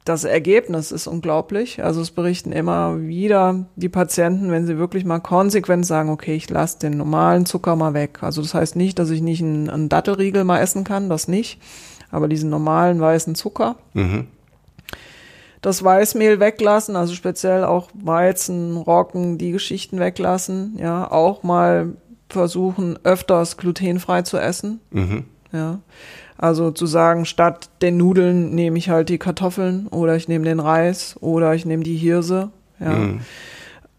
[0.03, 1.81] das Ergebnis ist unglaublich.
[1.81, 6.49] Also es berichten immer wieder die Patienten, wenn sie wirklich mal konsequent sagen, okay, ich
[6.49, 8.21] lasse den normalen Zucker mal weg.
[8.21, 11.61] Also das heißt nicht, dass ich nicht einen, einen Dattelriegel mal essen kann, das nicht.
[12.09, 13.77] Aber diesen normalen weißen Zucker.
[13.93, 14.27] Mhm.
[15.61, 20.75] Das Weißmehl weglassen, also speziell auch Weizen, Roggen, die Geschichten weglassen.
[20.79, 21.93] Ja, auch mal
[22.29, 24.79] versuchen, öfters glutenfrei zu essen.
[24.89, 25.25] Mhm.
[25.51, 25.79] Ja.
[26.37, 30.59] Also zu sagen, statt den Nudeln nehme ich halt die Kartoffeln oder ich nehme den
[30.59, 32.49] Reis oder ich nehme die Hirse.
[32.79, 32.93] Ja.
[32.93, 33.21] Mhm.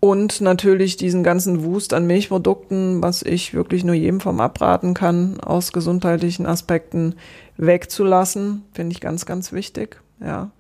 [0.01, 5.39] Und natürlich diesen ganzen Wust an Milchprodukten, was ich wirklich nur jedem vom abraten kann,
[5.39, 7.15] aus gesundheitlichen Aspekten
[7.57, 10.01] wegzulassen, finde ich ganz, ganz wichtig.
[10.21, 10.51] Ja.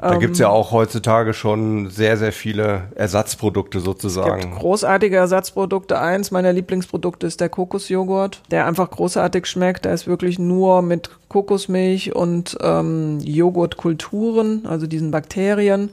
[0.00, 4.40] Da ähm, gibt's ja auch heutzutage schon sehr, sehr viele Ersatzprodukte sozusagen.
[4.40, 5.98] Gibt großartige Ersatzprodukte.
[5.98, 9.84] Eins meiner Lieblingsprodukte ist der Kokosjoghurt, der einfach großartig schmeckt.
[9.84, 15.90] Der ist wirklich nur mit Kokosmilch und ähm, Joghurtkulturen, also diesen Bakterien.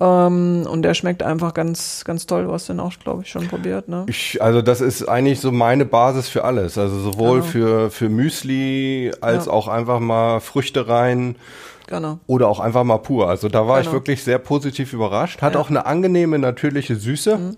[0.00, 2.44] Ähm, und der schmeckt einfach ganz, ganz toll.
[2.44, 4.06] Du hast den auch, glaube ich, schon probiert, ne?
[4.08, 6.78] Ich, also das ist eigentlich so meine Basis für alles.
[6.78, 7.50] Also sowohl genau.
[7.50, 9.52] für, für Müsli als ja.
[9.52, 11.36] auch einfach mal Früchte rein.
[11.92, 12.20] Genau.
[12.26, 13.28] Oder auch einfach mal pur.
[13.28, 13.90] Also da war genau.
[13.90, 15.42] ich wirklich sehr positiv überrascht.
[15.42, 15.60] Hat ja.
[15.60, 17.36] auch eine angenehme, natürliche Süße.
[17.36, 17.56] Mhm.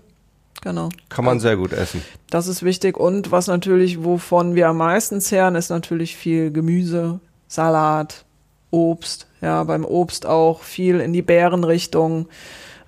[0.61, 0.89] Genau.
[1.07, 2.01] Kann man sehr gut essen.
[2.29, 2.97] Das ist wichtig.
[2.97, 8.25] Und was natürlich, wovon wir am meisten zehren, ist natürlich viel Gemüse, Salat,
[8.71, 9.27] Obst.
[9.39, 12.27] Ja, beim Obst auch viel in die Beerenrichtung.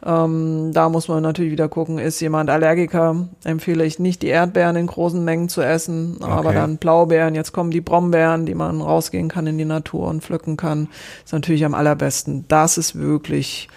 [0.05, 4.75] Ähm, da muss man natürlich wieder gucken, ist jemand Allergiker, empfehle ich nicht die Erdbeeren
[4.75, 6.29] in großen Mengen zu essen, okay.
[6.29, 10.23] aber dann Blaubeeren, jetzt kommen die Brombeeren, die man rausgehen kann in die Natur und
[10.23, 10.87] pflücken kann,
[11.25, 12.45] ist natürlich am allerbesten.
[12.47, 13.69] Das ist wirklich,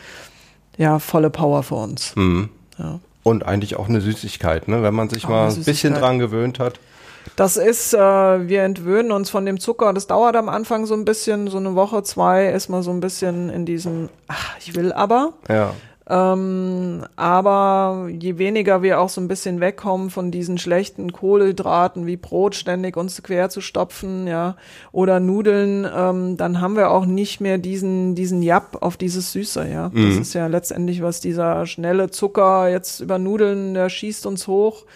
[0.76, 2.14] ja, volle Power für uns.
[2.16, 2.50] Mhm.
[2.78, 3.00] Ja.
[3.22, 4.82] Und eigentlich auch eine Süßigkeit, ne?
[4.82, 6.80] wenn man sich auch mal ein bisschen dran gewöhnt hat.
[7.36, 9.92] Das ist, äh, wir entwöhnen uns von dem Zucker.
[9.92, 13.00] Das dauert am Anfang so ein bisschen, so eine Woche, zwei, ist man so ein
[13.00, 15.32] bisschen in diesem, ach, ich will aber.
[15.48, 15.74] Ja.
[16.12, 22.16] Ähm, aber je weniger wir auch so ein bisschen wegkommen von diesen schlechten Kohlenhydraten wie
[22.16, 24.56] Brot ständig uns quer zu stopfen, ja,
[24.90, 29.68] oder Nudeln, ähm, dann haben wir auch nicht mehr diesen, diesen Japp auf dieses Süße,
[29.68, 29.90] ja.
[29.90, 30.08] Mhm.
[30.08, 34.86] Das ist ja letztendlich, was dieser schnelle Zucker jetzt über Nudeln, der schießt uns hoch.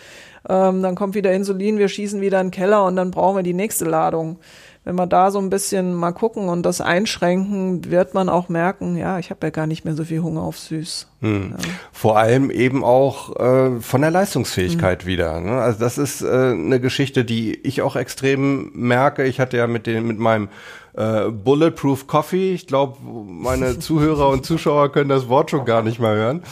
[0.48, 3.44] Ähm, dann kommt wieder Insulin, wir schießen wieder in den Keller und dann brauchen wir
[3.44, 4.38] die nächste Ladung
[4.85, 8.97] wenn wir da so ein bisschen mal gucken und das einschränken, wird man auch merken,
[8.97, 11.09] ja, ich habe ja gar nicht mehr so viel Hunger auf süß.
[11.20, 11.53] Hm.
[11.53, 11.57] Ja.
[11.90, 15.09] Vor allem eben auch äh, von der Leistungsfähigkeit hm.
[15.09, 15.40] wieder.
[15.40, 15.53] Ne?
[15.53, 19.25] Also das ist äh, eine Geschichte, die ich auch extrem merke.
[19.25, 20.49] Ich hatte ja mit den mit meinem
[20.96, 22.54] äh, Bulletproof Coffee.
[22.54, 26.42] Ich glaube, meine Zuhörer und Zuschauer können das Wort schon gar nicht mehr hören.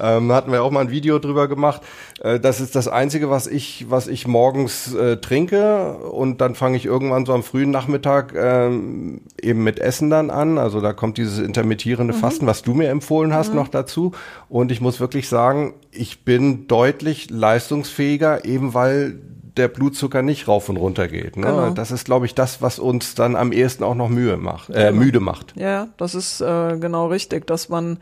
[0.00, 1.82] Ähm, hatten wir auch mal ein Video drüber gemacht.
[2.20, 6.76] Äh, das ist das Einzige, was ich, was ich morgens äh, trinke und dann fange
[6.76, 10.56] ich irgendwann so am frühen Nachmittag ähm, eben mit Essen dann an.
[10.56, 12.18] Also da kommt dieses intermittierende mhm.
[12.18, 13.56] Fasten, was du mir empfohlen hast, mhm.
[13.56, 14.12] noch dazu.
[14.48, 19.20] Und ich muss wirklich sagen, ich bin deutlich leistungsfähiger, eben weil
[19.56, 21.36] der Blutzucker nicht rauf und runter geht.
[21.36, 21.46] Ne?
[21.46, 21.70] Genau.
[21.70, 24.88] Das ist, glaube ich, das, was uns dann am ehesten auch noch Mühe macht, äh,
[24.88, 25.04] genau.
[25.04, 25.54] müde macht.
[25.56, 27.98] Ja, das ist äh, genau richtig, dass man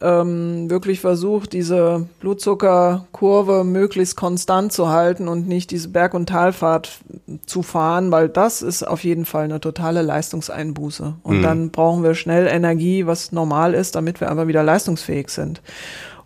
[0.00, 7.00] ähm, wirklich versucht, diese Blutzuckerkurve möglichst konstant zu halten und nicht diese Berg- und Talfahrt
[7.46, 11.14] zu fahren, weil das ist auf jeden Fall eine totale Leistungseinbuße.
[11.22, 11.42] Und mhm.
[11.42, 15.62] dann brauchen wir schnell Energie, was normal ist, damit wir einfach wieder leistungsfähig sind.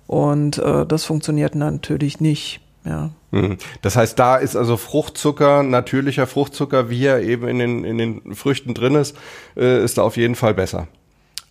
[0.06, 2.60] Und äh, das funktioniert natürlich nicht.
[2.84, 3.10] Ja.
[3.30, 3.56] Mhm.
[3.82, 8.34] Das heißt, da ist also Fruchtzucker, natürlicher Fruchtzucker, wie er eben in den, in den
[8.34, 9.16] Früchten drin ist,
[9.56, 10.86] äh, ist da auf jeden Fall besser.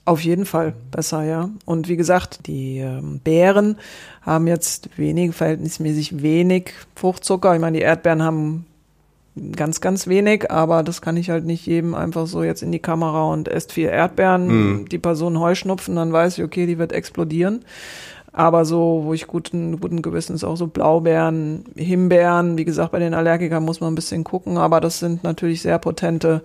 [0.06, 1.50] Auf jeden Fall besser, ja.
[1.66, 3.78] Und wie gesagt, die ähm, Beeren
[4.22, 7.56] haben jetzt wenig, verhältnismäßig wenig Fruchtzucker.
[7.56, 8.66] Ich meine, die Erdbeeren haben
[9.56, 12.80] ganz, ganz wenig, aber das kann ich halt nicht jedem einfach so jetzt in die
[12.80, 14.48] Kamera und esst vier Erdbeeren,
[14.82, 14.90] mm.
[14.90, 17.64] die Person Heuschnupfen, dann weiß ich, okay, die wird explodieren.
[18.34, 23.14] Aber so, wo ich guten, guten Gewissens auch so Blaubeeren, Himbeeren, wie gesagt, bei den
[23.14, 26.42] Allergikern muss man ein bisschen gucken, aber das sind natürlich sehr potente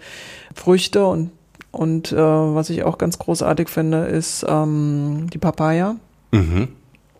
[0.55, 1.31] Früchte und,
[1.71, 5.97] und äh, was ich auch ganz großartig finde, ist ähm, die Papaya.
[6.31, 6.69] Mhm.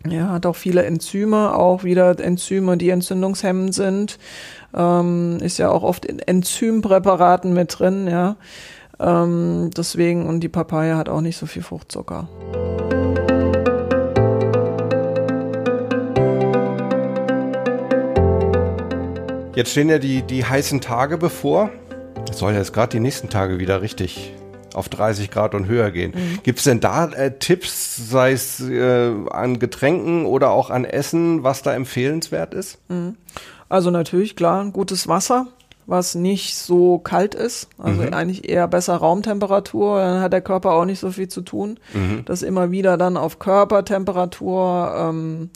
[0.07, 4.19] Ja, hat auch viele Enzyme, auch wieder Enzyme, die entzündungshemmend sind.
[4.73, 8.35] Ähm, ist ja auch oft in Enzympräparaten mit drin, ja.
[8.99, 12.27] Ähm, deswegen, und die Papaya hat auch nicht so viel Fruchtzucker.
[19.59, 21.69] Jetzt stehen ja die, die heißen Tage bevor.
[22.31, 24.33] Es soll jetzt gerade die nächsten Tage wieder richtig
[24.73, 26.13] auf 30 Grad und höher gehen.
[26.15, 26.39] Mhm.
[26.43, 31.43] Gibt es denn da äh, Tipps, sei es äh, an Getränken oder auch an Essen,
[31.43, 32.77] was da empfehlenswert ist?
[32.87, 33.17] Mhm.
[33.67, 35.47] Also natürlich, klar, gutes Wasser,
[35.87, 37.67] was nicht so kalt ist.
[37.77, 38.13] Also mhm.
[38.13, 39.99] eigentlich eher besser Raumtemperatur.
[39.99, 41.81] Dann hat der Körper auch nicht so viel zu tun.
[41.93, 42.23] Mhm.
[42.23, 45.49] Das immer wieder dann auf Körpertemperatur ähm,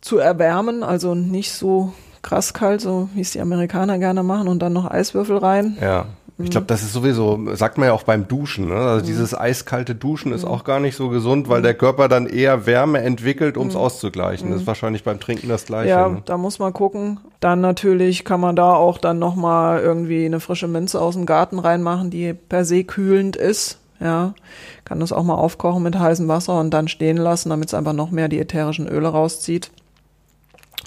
[0.00, 0.84] zu erwärmen.
[0.84, 4.90] Also nicht so krass kalt, so wie es die Amerikaner gerne machen und dann noch
[4.90, 5.76] Eiswürfel rein.
[5.80, 6.06] Ja.
[6.38, 8.68] Ich glaube, das ist sowieso, sagt man ja auch beim Duschen.
[8.68, 8.74] Ne?
[8.74, 9.06] Also mhm.
[9.06, 10.50] dieses eiskalte Duschen ist mhm.
[10.50, 11.64] auch gar nicht so gesund, weil mhm.
[11.64, 13.80] der Körper dann eher Wärme entwickelt, um es mhm.
[13.80, 14.48] auszugleichen.
[14.48, 14.66] Das ist mhm.
[14.68, 15.90] wahrscheinlich beim Trinken das Gleiche.
[15.90, 16.22] Ja, ne?
[16.24, 17.20] da muss man gucken.
[17.40, 21.58] Dann natürlich kann man da auch dann nochmal irgendwie eine frische Minze aus dem Garten
[21.58, 23.78] reinmachen, die per se kühlend ist.
[24.00, 24.34] Ja,
[24.84, 27.92] kann das auch mal aufkochen mit heißem Wasser und dann stehen lassen, damit es einfach
[27.92, 29.70] noch mehr die ätherischen Öle rauszieht.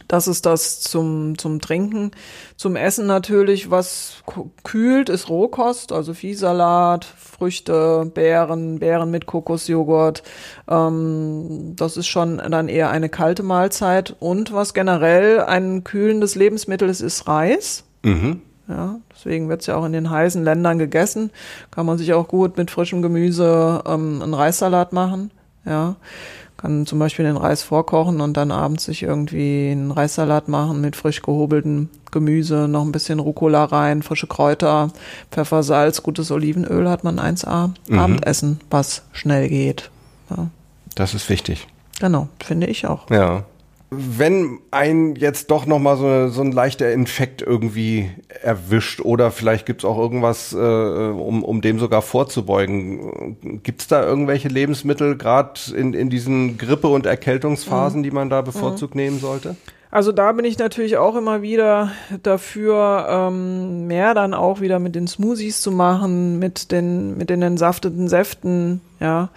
[0.08, 2.12] Das ist das zum, zum Trinken.
[2.58, 4.24] Zum Essen natürlich, was
[4.63, 10.24] kühlt, ist Rohkost, also Viehsalat, Früchte, Beeren, Beeren mit Kokosjoghurt.
[10.70, 14.15] Ähm, das ist schon dann eher eine kalte Mahlzeit.
[14.20, 17.84] Und was generell ein kühlendes Lebensmittel ist, ist Reis.
[18.04, 18.41] Mhm.
[18.68, 21.32] Ja, deswegen wird es ja auch in den heißen Ländern gegessen.
[21.72, 25.32] Kann man sich auch gut mit frischem Gemüse ähm, einen Reissalat machen.
[25.65, 25.96] Ja
[26.58, 30.96] kann zum Beispiel den Reis vorkochen und dann abends sich irgendwie einen Reissalat machen mit
[30.96, 34.89] frisch gehobeltem Gemüse, noch ein bisschen Rucola rein, frische Kräuter,
[35.32, 37.72] Pfeffer, Salz, gutes Olivenöl hat man 1A.
[37.89, 38.00] Mhm.
[38.00, 39.89] Abendessen, was schnell geht.
[40.30, 40.48] Ja.
[40.96, 41.68] Das ist wichtig.
[42.00, 43.10] Genau, finde ich auch.
[43.10, 43.44] Ja
[43.98, 49.86] wenn ein jetzt doch nochmal so, so ein leichter Infekt irgendwie erwischt oder vielleicht gibt's
[49.86, 56.10] auch irgendwas, äh, um, um dem sogar vorzubeugen, gibt's da irgendwelche Lebensmittel, gerade in, in
[56.10, 58.04] diesen Grippe- und Erkältungsphasen, mhm.
[58.04, 59.02] die man da bevorzugt mhm.
[59.02, 59.56] nehmen sollte?
[59.96, 61.90] Also da bin ich natürlich auch immer wieder
[62.22, 67.42] dafür, ähm, mehr dann auch wieder mit den Smoothies zu machen, mit den, mit den
[67.42, 69.30] entsafteten Säften, ja,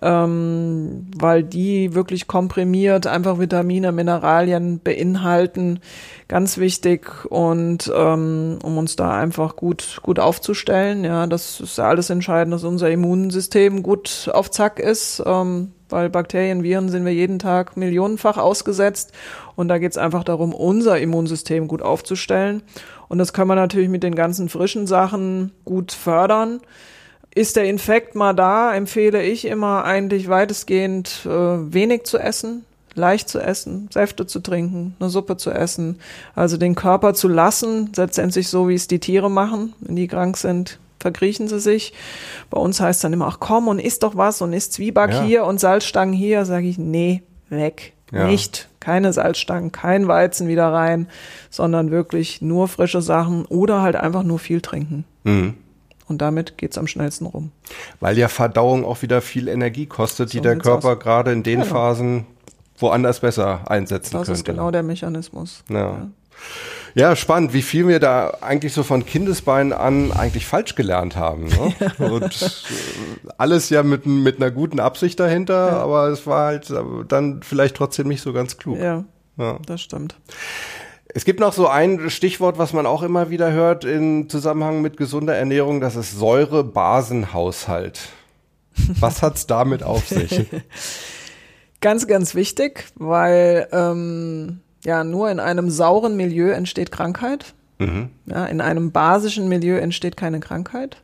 [0.00, 5.80] ähm, weil die wirklich komprimiert einfach Vitamine, Mineralien beinhalten,
[6.28, 11.88] ganz wichtig und ähm, um uns da einfach gut gut aufzustellen, ja, das ist ja
[11.88, 15.20] alles entscheidend, dass unser Immunsystem gut auf Zack ist.
[15.26, 19.12] Ähm, weil Bakterien, Viren sind wir jeden Tag millionenfach ausgesetzt.
[19.54, 22.62] Und da geht es einfach darum, unser Immunsystem gut aufzustellen.
[23.08, 26.60] Und das kann man natürlich mit den ganzen frischen Sachen gut fördern.
[27.32, 33.28] Ist der Infekt mal da, empfehle ich immer eigentlich weitestgehend äh, wenig zu essen, leicht
[33.28, 36.00] zu essen, Säfte zu trinken, eine Suppe zu essen.
[36.34, 40.36] Also den Körper zu lassen, letztendlich so, wie es die Tiere machen, wenn die krank
[40.36, 41.92] sind, verkriechen sie sich.
[42.50, 45.22] Bei uns heißt dann immer, ach komm und isst doch was und isst Zwieback ja.
[45.22, 46.44] hier und Salzstangen hier.
[46.44, 47.92] Sage ich, nee, weg.
[48.12, 48.26] Ja.
[48.26, 51.08] Nicht, keine Salzstangen, kein Weizen wieder rein,
[51.50, 55.04] sondern wirklich nur frische Sachen oder halt einfach nur viel trinken.
[55.24, 55.54] Mhm.
[56.06, 57.50] Und damit geht's am schnellsten rum.
[58.00, 60.98] Weil ja Verdauung auch wieder viel Energie kostet, so die der Körper aus.
[61.00, 61.72] gerade in den genau.
[61.72, 62.26] Phasen
[62.76, 64.30] woanders besser einsetzen das könnte.
[64.30, 65.64] Das ist genau der Mechanismus.
[65.68, 65.78] Ja.
[65.78, 66.10] ja.
[66.94, 71.48] Ja, spannend, wie viel wir da eigentlich so von Kindesbeinen an eigentlich falsch gelernt haben.
[71.48, 71.74] Ne?
[71.98, 72.48] Und äh,
[73.36, 75.76] alles ja mit, mit einer guten Absicht dahinter, ja.
[75.78, 76.72] aber es war halt
[77.08, 78.78] dann vielleicht trotzdem nicht so ganz klug.
[78.78, 79.04] Ja,
[79.36, 79.58] ja.
[79.66, 80.14] das stimmt.
[81.08, 84.96] Es gibt noch so ein Stichwort, was man auch immer wieder hört im Zusammenhang mit
[84.96, 88.00] gesunder Ernährung, das ist Säure-Basen-Haushalt.
[88.98, 90.46] Was hat's damit auf sich?
[91.80, 97.54] ganz, ganz wichtig, weil ähm, ja, nur in einem sauren Milieu entsteht Krankheit.
[97.78, 98.10] Mhm.
[98.26, 100.98] Ja, in einem basischen Milieu entsteht keine Krankheit.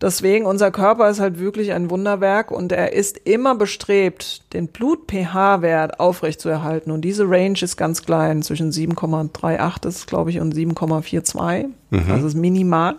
[0.00, 6.00] Deswegen, unser Körper ist halt wirklich ein Wunderwerk und er ist immer bestrebt, den Blut-pH-Wert
[6.00, 6.90] aufrechtzuerhalten.
[6.90, 11.66] Und diese Range ist ganz klein, zwischen 7,38 ist, glaube ich, und 7,42.
[11.90, 12.04] Mhm.
[12.08, 12.94] Das ist minimal.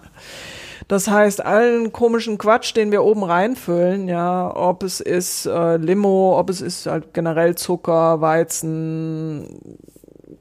[0.92, 6.38] Das heißt, allen komischen Quatsch, den wir oben reinfüllen, ja, ob es ist äh, Limo,
[6.38, 9.78] ob es ist halt generell Zucker, Weizen,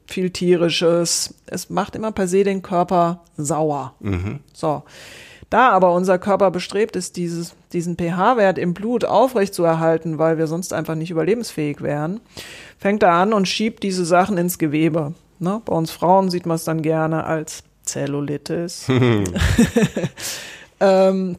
[0.07, 3.93] viel tierisches, es macht immer per se den Körper sauer.
[4.01, 4.41] Mhm.
[4.51, 4.83] So.
[5.49, 10.37] Da aber unser Körper bestrebt ist, dieses, diesen pH-Wert im Blut aufrecht zu erhalten, weil
[10.37, 12.19] wir sonst einfach nicht überlebensfähig wären,
[12.77, 15.13] fängt er an und schiebt diese Sachen ins Gewebe.
[15.39, 15.61] Ne?
[15.63, 18.87] Bei uns Frauen sieht man es dann gerne als Zellulitis.
[20.79, 21.37] ähm,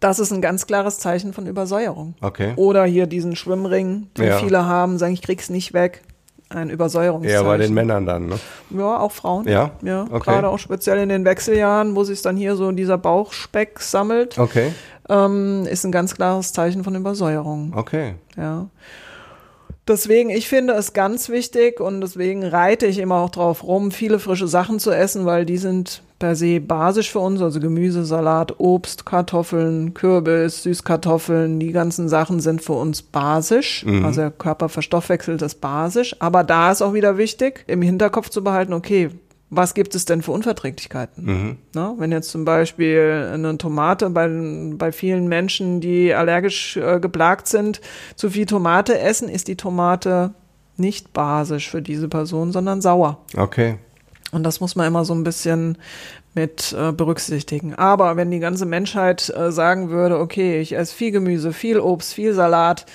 [0.00, 2.14] das ist ein ganz klares Zeichen von Übersäuerung.
[2.20, 2.52] Okay.
[2.56, 4.38] Oder hier diesen Schwimmring, den ja.
[4.38, 6.02] viele haben, sagen, ich krieg's nicht weg.
[6.50, 7.44] Ein Übersäuerungszeichen.
[7.44, 8.38] Ja, bei den Männern dann, ne?
[8.70, 9.46] Ja, auch Frauen.
[9.46, 9.72] Ja.
[9.82, 10.30] Ja, okay.
[10.30, 14.38] gerade auch speziell in den Wechseljahren, wo sich dann hier so dieser Bauchspeck sammelt.
[14.38, 14.72] Okay.
[15.10, 17.74] Ähm, ist ein ganz klares Zeichen von Übersäuerung.
[17.76, 18.14] Okay.
[18.36, 18.68] Ja.
[19.88, 24.18] Deswegen, ich finde es ganz wichtig und deswegen reite ich immer auch drauf rum, viele
[24.18, 28.58] frische Sachen zu essen, weil die sind per se basisch für uns, also Gemüse, Salat,
[28.58, 33.84] Obst, Kartoffeln, Kürbis, Süßkartoffeln, die ganzen Sachen sind für uns basisch.
[33.86, 34.04] Mhm.
[34.04, 36.16] Also der Körper verstoffwechselt das basisch.
[36.18, 39.10] Aber da ist auch wieder wichtig, im Hinterkopf zu behalten, okay,
[39.50, 41.24] was gibt es denn für Unverträglichkeiten?
[41.24, 41.56] Mhm.
[41.74, 44.28] Na, wenn jetzt zum Beispiel eine Tomate bei,
[44.74, 47.80] bei vielen Menschen, die allergisch äh, geplagt sind,
[48.14, 50.34] zu viel Tomate essen, ist die Tomate
[50.76, 53.18] nicht basisch für diese Person, sondern sauer.
[53.36, 53.78] Okay.
[54.30, 55.78] Und das muss man immer so ein bisschen
[56.34, 57.74] mit äh, berücksichtigen.
[57.74, 62.12] Aber wenn die ganze Menschheit äh, sagen würde, okay, ich esse viel Gemüse, viel Obst,
[62.12, 62.86] viel Salat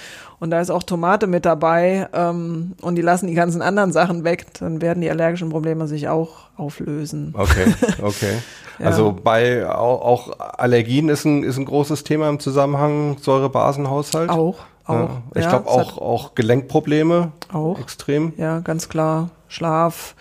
[0.44, 4.26] und da ist auch Tomate mit dabei ähm, und die lassen die ganzen anderen Sachen
[4.26, 7.34] weg, dann werden die allergischen Probleme sich auch auflösen.
[7.34, 8.34] Okay, okay.
[8.78, 8.88] ja.
[8.88, 14.30] Also bei auch, auch, Allergien ist ein, ist ein großes Thema im Zusammenhang Säurebasenhaushalt.
[14.30, 14.94] Auch, auch.
[14.94, 15.10] Ja.
[15.34, 17.32] Ich ja, glaube auch, auch Gelenkprobleme.
[17.54, 17.80] Auch.
[17.80, 18.34] Extrem.
[18.36, 19.30] Ja, ganz klar.
[19.48, 20.14] Schlaf,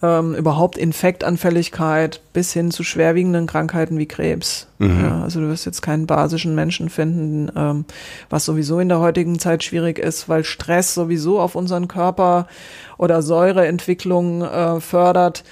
[0.00, 4.68] ähm, überhaupt Infektanfälligkeit bis hin zu schwerwiegenden Krankheiten wie Krebs.
[4.78, 5.04] Mhm.
[5.04, 7.84] Ja, also du wirst jetzt keinen basischen Menschen finden, ähm,
[8.30, 12.46] was sowieso in der heutigen Zeit schwierig ist, weil Stress sowieso auf unseren Körper
[12.96, 15.42] oder Säureentwicklung äh, fördert,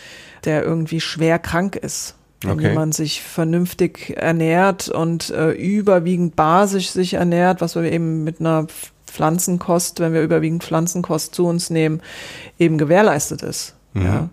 [0.45, 2.15] der irgendwie schwer krank ist.
[2.43, 2.69] Wenn okay.
[2.69, 8.67] jemand sich vernünftig ernährt und äh, überwiegend basisch sich ernährt, was wir eben mit einer
[9.07, 12.01] Pflanzenkost, wenn wir überwiegend Pflanzenkost zu uns nehmen,
[12.59, 14.05] eben gewährleistet ist mhm.
[14.05, 14.29] ja,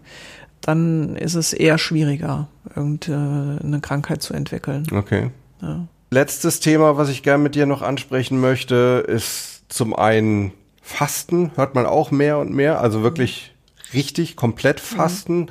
[0.62, 4.86] dann ist es eher schwieriger, irgendeine Krankheit zu entwickeln.
[4.92, 5.32] Okay.
[5.62, 5.88] Ja.
[6.10, 10.52] Letztes Thema, was ich gerne mit dir noch ansprechen möchte, ist zum einen
[10.82, 13.54] Fasten, hört man auch mehr und mehr, also wirklich
[13.94, 14.96] richtig, komplett mhm.
[14.96, 15.40] Fasten.
[15.40, 15.48] Mhm.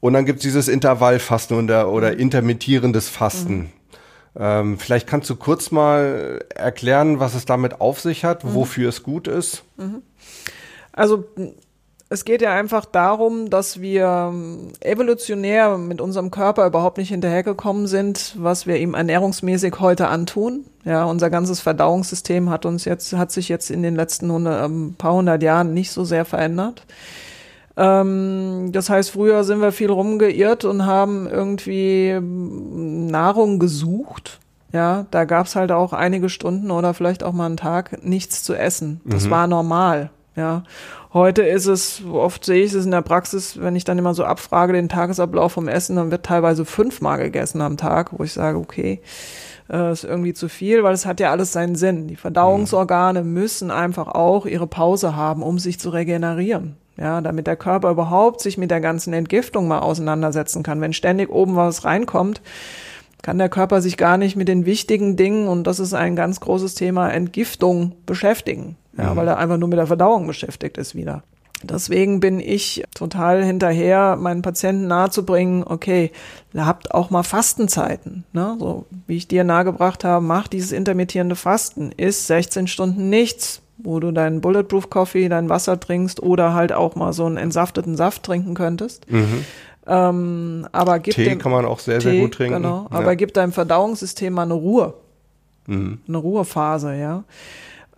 [0.00, 2.18] Und dann gibt es dieses Intervallfasten oder, oder mhm.
[2.18, 3.56] intermittierendes Fasten.
[3.56, 3.68] Mhm.
[4.36, 8.54] Ähm, vielleicht kannst du kurz mal erklären, was es damit auf sich hat, mhm.
[8.54, 9.64] wofür es gut ist.
[9.76, 10.02] Mhm.
[10.92, 11.24] Also
[12.14, 17.86] es geht ja einfach darum, dass wir ähm, evolutionär mit unserem Körper überhaupt nicht hinterhergekommen
[17.86, 20.64] sind, was wir ihm ernährungsmäßig heute antun.
[20.84, 24.94] Ja, unser ganzes Verdauungssystem hat uns jetzt, hat sich jetzt in den letzten hundert, ähm,
[24.96, 26.86] paar hundert Jahren nicht so sehr verändert.
[27.76, 34.38] Ähm, das heißt, früher sind wir viel rumgeirrt und haben irgendwie ähm, Nahrung gesucht.
[34.72, 38.54] Ja, da gab's halt auch einige Stunden oder vielleicht auch mal einen Tag nichts zu
[38.54, 39.00] essen.
[39.04, 39.30] Das mhm.
[39.30, 40.10] war normal.
[40.36, 40.64] Ja,
[41.14, 44.24] heute ist es, oft sehe ich es in der Praxis, wenn ich dann immer so
[44.24, 48.58] abfrage den Tagesablauf vom Essen, dann wird teilweise fünfmal gegessen am Tag, wo ich sage,
[48.58, 49.00] okay,
[49.70, 52.08] äh, ist irgendwie zu viel, weil es hat ja alles seinen Sinn.
[52.08, 53.32] Die Verdauungsorgane mhm.
[53.32, 56.76] müssen einfach auch ihre Pause haben, um sich zu regenerieren.
[56.96, 60.80] Ja, damit der Körper überhaupt sich mit der ganzen Entgiftung mal auseinandersetzen kann.
[60.80, 62.40] Wenn ständig oben was reinkommt,
[63.20, 66.38] kann der Körper sich gar nicht mit den wichtigen Dingen, und das ist ein ganz
[66.38, 68.76] großes Thema, Entgiftung beschäftigen.
[68.96, 69.16] Ja, mhm.
[69.16, 71.22] weil er einfach nur mit der Verdauung beschäftigt ist wieder.
[71.62, 76.12] Deswegen bin ich total hinterher, meinen Patienten nahezubringen, okay,
[76.54, 78.24] habt auch mal Fastenzeiten.
[78.32, 78.56] Ne?
[78.58, 83.98] So wie ich dir nahegebracht habe, mach dieses intermittierende Fasten, ist 16 Stunden nichts, wo
[84.00, 88.22] du deinen Bulletproof Coffee, dein Wasser trinkst oder halt auch mal so einen entsafteten Saft
[88.24, 89.10] trinken könntest.
[89.10, 89.44] Mhm.
[89.86, 92.62] Ähm, aber gib Tee dem, kann man auch sehr, Tee, sehr gut trinken.
[92.62, 93.14] Genau, aber ja.
[93.14, 94.94] gib deinem Verdauungssystem mal eine Ruhe.
[95.66, 95.98] Mhm.
[96.06, 97.24] Eine Ruhephase, ja.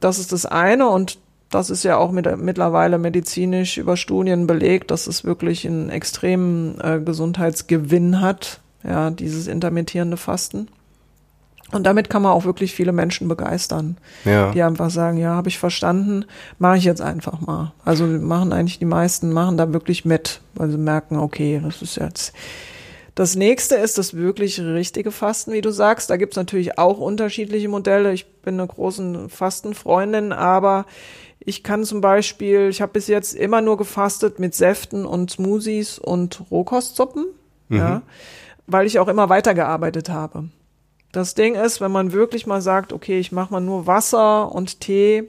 [0.00, 1.18] Das ist das eine und
[1.50, 6.80] das ist ja auch mit, mittlerweile medizinisch über Studien belegt, dass es wirklich einen extremen
[6.80, 10.68] äh, Gesundheitsgewinn hat, ja, dieses intermittierende Fasten.
[11.72, 14.52] Und damit kann man auch wirklich viele Menschen begeistern, ja.
[14.52, 16.24] die einfach sagen, ja, habe ich verstanden,
[16.58, 17.72] mache ich jetzt einfach mal.
[17.84, 21.96] Also machen eigentlich die meisten, machen da wirklich mit, weil sie merken, okay, das ist
[21.96, 22.32] jetzt.
[23.16, 26.10] Das nächste ist das wirklich richtige Fasten, wie du sagst.
[26.10, 28.12] Da gibt's natürlich auch unterschiedliche Modelle.
[28.12, 30.84] Ich bin eine große Fastenfreundin, aber
[31.40, 35.98] ich kann zum Beispiel, ich habe bis jetzt immer nur gefastet mit Säften und Smoothies
[35.98, 37.24] und Rohkostsuppen,
[37.70, 37.76] mhm.
[37.78, 38.02] ja,
[38.66, 40.50] weil ich auch immer weitergearbeitet habe.
[41.10, 44.80] Das Ding ist, wenn man wirklich mal sagt, okay, ich mache mal nur Wasser und
[44.82, 45.26] Tee,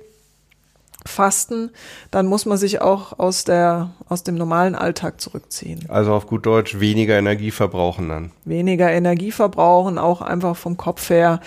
[1.05, 1.71] Fasten,
[2.11, 5.85] dann muss man sich auch aus der aus dem normalen Alltag zurückziehen.
[5.87, 8.31] Also auf gut Deutsch weniger Energie verbrauchen dann.
[8.45, 11.39] Weniger Energie verbrauchen, auch einfach vom Kopf her.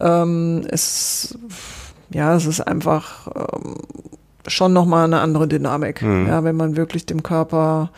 [0.00, 1.38] Ähm, es
[2.10, 3.76] ja, es ist einfach ähm,
[4.46, 6.02] schon nochmal eine andere Dynamik.
[6.02, 6.26] Mhm.
[6.26, 7.90] Ja, wenn man wirklich dem Körper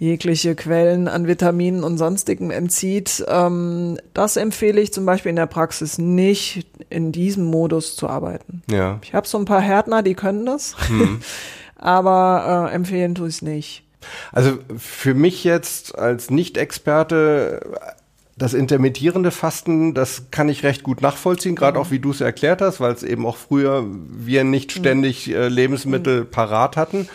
[0.00, 3.22] jegliche Quellen an Vitaminen und sonstigem entzieht.
[3.28, 8.62] Ähm, das empfehle ich zum Beispiel in der Praxis nicht, in diesem Modus zu arbeiten.
[8.68, 8.98] Ja.
[9.02, 11.20] Ich habe so ein paar Härtner, die können das, mhm.
[11.76, 13.84] aber äh, empfehlen tue ich es nicht.
[14.32, 17.60] Also für mich jetzt als Nicht-Experte
[18.38, 21.84] das intermittierende Fasten, das kann ich recht gut nachvollziehen, gerade mhm.
[21.84, 24.80] auch wie du es erklärt hast, weil es eben auch früher wir nicht mhm.
[24.80, 26.30] ständig äh, Lebensmittel mhm.
[26.30, 27.06] parat hatten.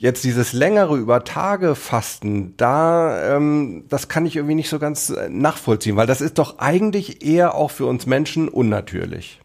[0.00, 5.10] Jetzt dieses längere über Tage Fasten, da ähm, das kann ich irgendwie nicht so ganz
[5.10, 9.40] äh, nachvollziehen, weil das ist doch eigentlich eher auch für uns Menschen unnatürlich.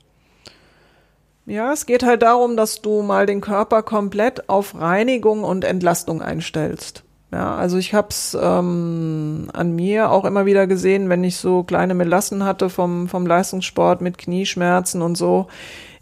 [1.47, 6.22] Ja, es geht halt darum, dass du mal den Körper komplett auf Reinigung und Entlastung
[6.22, 7.04] einstellst.
[7.32, 11.64] Ja, also ich habe es ähm, an mir auch immer wieder gesehen, wenn ich so
[11.64, 15.47] kleine Melassen hatte vom, vom Leistungssport mit Knieschmerzen und so.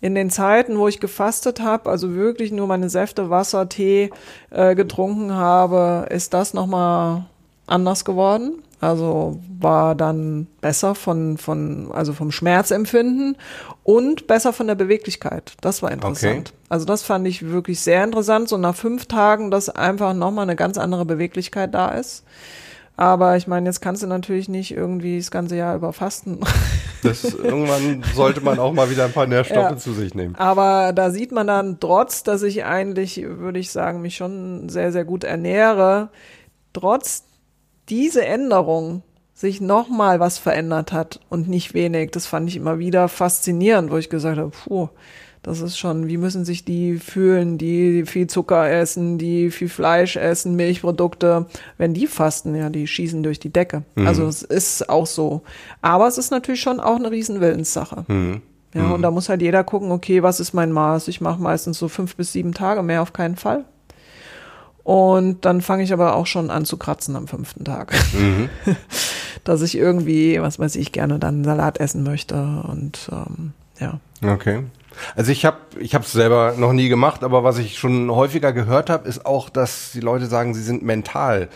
[0.02, 4.10] In den Zeiten, wo ich gefastet habe, also wirklich nur meine Säfte, Wasser, Tee
[4.49, 7.26] äh, getrunken habe, ist das nochmal
[7.68, 8.64] anders geworden.
[8.82, 13.38] Also war dann besser von, von, also vom Schmerzempfinden
[13.84, 15.54] und besser von der Beweglichkeit.
[15.62, 16.49] Das war interessant.
[16.49, 16.58] Okay.
[16.68, 18.49] Also das fand ich wirklich sehr interessant.
[18.49, 22.24] So nach fünf Tagen, dass einfach nochmal eine ganz andere Beweglichkeit da ist.
[22.97, 26.39] Aber ich meine, jetzt kannst du natürlich nicht irgendwie das ganze Jahr über fasten.
[27.03, 29.75] Das, irgendwann sollte man auch mal wieder ein paar Nährstoffe ja.
[29.75, 30.35] zu sich nehmen.
[30.35, 34.91] Aber da sieht man dann, trotz, dass ich eigentlich, würde ich sagen, mich schon sehr,
[34.91, 36.09] sehr gut ernähre,
[36.73, 37.23] trotz
[37.89, 39.01] diese Änderung
[39.33, 43.97] sich nochmal was verändert hat und nicht wenig, das fand ich immer wieder faszinierend, wo
[43.97, 44.89] ich gesagt habe, puh,
[45.43, 50.15] das ist schon, wie müssen sich die fühlen, die viel Zucker essen, die viel Fleisch
[50.15, 51.47] essen, Milchprodukte,
[51.79, 53.83] wenn die fasten, ja, die schießen durch die Decke.
[53.95, 54.05] Mhm.
[54.05, 55.41] Also es ist auch so.
[55.81, 58.05] Aber es ist natürlich schon auch eine Riesenwillenssache.
[58.07, 58.41] Mhm.
[58.75, 58.91] Ja, mhm.
[58.93, 61.07] und da muss halt jeder gucken, okay, was ist mein Maß?
[61.07, 63.65] Ich mache meistens so fünf bis sieben Tage, mehr auf keinen Fall.
[64.83, 67.93] Und dann fange ich aber auch schon an zu kratzen am fünften Tag.
[68.13, 68.49] Mhm.
[69.43, 73.99] Dass ich irgendwie, was weiß ich, gerne dann Salat essen möchte und ähm, ja.
[74.23, 74.63] Okay.
[75.15, 78.53] Also ich habe ich habe es selber noch nie gemacht, aber was ich schon häufiger
[78.53, 81.49] gehört habe, ist auch, dass die Leute sagen, sie sind mental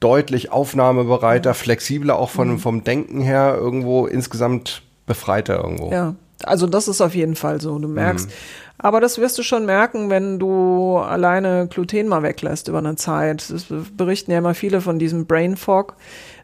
[0.00, 1.54] deutlich aufnahmebereiter, mhm.
[1.54, 2.58] flexibler auch von, mhm.
[2.58, 5.92] vom Denken her irgendwo insgesamt befreiter irgendwo.
[5.92, 7.78] Ja, also das ist auf jeden Fall so.
[7.78, 8.32] Du merkst, mhm.
[8.82, 13.48] Aber das wirst du schon merken, wenn du alleine Gluten mal weglässt über eine Zeit.
[13.48, 13.66] Das
[13.96, 15.94] berichten ja immer viele von diesem Brain Fog.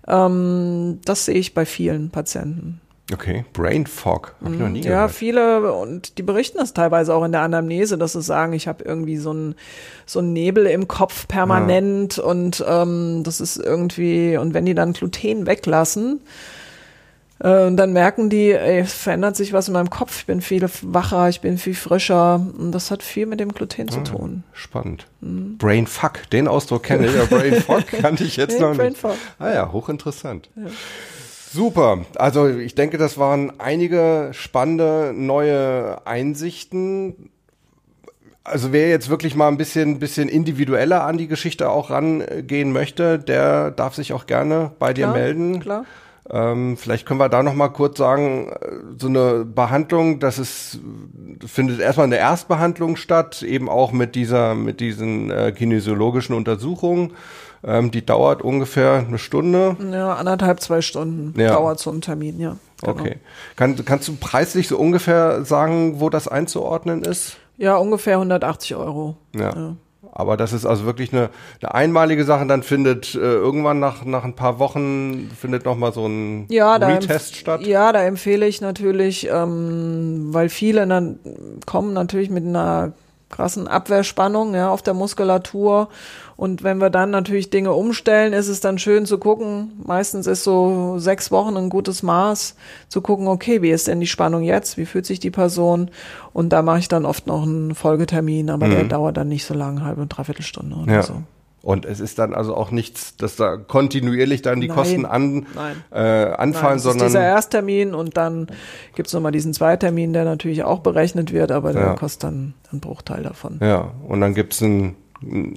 [0.07, 2.80] Ähm, das sehe ich bei vielen Patienten.
[3.13, 5.01] Okay, Brain Fog, habe ich noch nie ja, gehört.
[5.01, 8.69] Ja, viele und die berichten das teilweise auch in der Anamnese, dass sie sagen, ich
[8.69, 9.55] habe irgendwie so einen
[10.05, 12.25] so einen Nebel im Kopf permanent ja.
[12.25, 16.21] und ähm, das ist irgendwie und wenn die dann Gluten weglassen,
[17.41, 20.21] äh, dann merken die, ey, es verändert sich was in meinem Kopf.
[20.21, 22.45] Ich bin viel wacher, ich bin viel frischer.
[22.59, 24.45] Und das hat viel mit dem Gluten zu ah, tun.
[24.53, 25.07] Spannend.
[25.21, 25.57] Mhm.
[25.57, 27.15] Brain Fuck, den Ausdruck kenne ich.
[27.15, 29.01] Ja, Brain Fuck kannte ich jetzt nee, noch Brain nicht.
[29.01, 29.17] Fuck.
[29.39, 30.51] Ah ja, hochinteressant.
[30.57, 30.67] Ja.
[31.59, 31.99] Super.
[32.15, 37.31] Also ich denke, das waren einige spannende neue Einsichten.
[38.45, 43.19] Also wer jetzt wirklich mal ein bisschen, bisschen individueller an die Geschichte auch rangehen möchte,
[43.19, 45.59] der darf sich auch gerne bei dir klar, melden.
[45.59, 45.85] Klar.
[46.31, 50.79] Ähm, vielleicht können wir da noch mal kurz sagen, äh, so eine Behandlung, das ist,
[51.45, 57.15] findet erstmal eine Erstbehandlung statt, eben auch mit dieser, mit diesen äh, kinesiologischen Untersuchungen.
[57.65, 59.77] Ähm, die dauert ungefähr eine Stunde.
[59.93, 61.53] Ja, anderthalb, zwei Stunden ja.
[61.53, 62.57] dauert so ein Termin, ja.
[62.81, 62.93] Genau.
[62.93, 63.17] Okay.
[63.57, 67.37] Kann, kannst du preislich so ungefähr sagen, wo das einzuordnen ist?
[67.57, 69.17] Ja, ungefähr 180 Euro.
[69.35, 69.55] ja.
[69.55, 69.77] ja.
[70.19, 71.31] Aber das ist also wirklich eine,
[71.61, 72.45] eine einmalige Sache.
[72.47, 76.75] Dann findet äh, irgendwann nach, nach ein paar Wochen findet noch mal so ein ja,
[76.75, 77.65] Retest statt.
[77.65, 81.21] Ja, da empfehle ich natürlich, ähm, weil viele dann
[81.67, 82.93] kommen natürlich mit einer
[83.31, 85.89] krassen Abwehrspannung ja, auf der Muskulatur.
[86.39, 89.72] Und wenn wir dann natürlich Dinge umstellen, ist es dann schön zu gucken.
[89.84, 92.55] Meistens ist so sechs Wochen ein gutes Maß,
[92.89, 94.78] zu gucken, okay, wie ist denn die Spannung jetzt?
[94.78, 95.91] Wie fühlt sich die Person?
[96.32, 98.70] Und da mache ich dann oft noch einen Folgetermin, aber mhm.
[98.70, 101.03] der dauert dann nicht so lange, halbe und dreiviertel Stunde oder ja.
[101.03, 101.24] so.
[101.61, 105.45] Und es ist dann also auch nichts, dass da kontinuierlich dann die nein, Kosten an,
[105.91, 107.07] Äh, anfallen, nein, sondern.
[107.09, 108.47] Ist dieser Ersttermin und dann
[108.95, 113.24] gibt's nochmal diesen Zweitermin, der natürlich auch berechnet wird, aber der kostet dann einen Bruchteil
[113.24, 113.59] davon.
[113.61, 114.95] Ja, und dann gibt's eine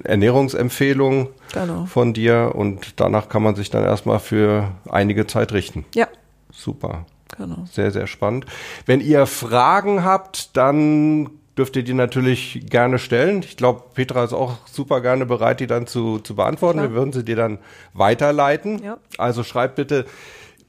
[0.04, 1.86] Ernährungsempfehlung genau.
[1.86, 5.84] von dir und danach kann man sich dann erstmal für einige Zeit richten.
[5.94, 6.08] Ja.
[6.50, 7.06] Super.
[7.36, 7.64] Genau.
[7.70, 8.46] Sehr, sehr spannend.
[8.86, 13.40] Wenn ihr Fragen habt, dann dürft ihr die natürlich gerne stellen.
[13.40, 16.78] Ich glaube, Petra ist auch super gerne bereit, die dann zu, zu beantworten.
[16.78, 16.90] Klar.
[16.90, 17.58] Wir würden sie dir dann
[17.94, 18.82] weiterleiten.
[18.82, 18.98] Ja.
[19.18, 20.06] Also schreibt bitte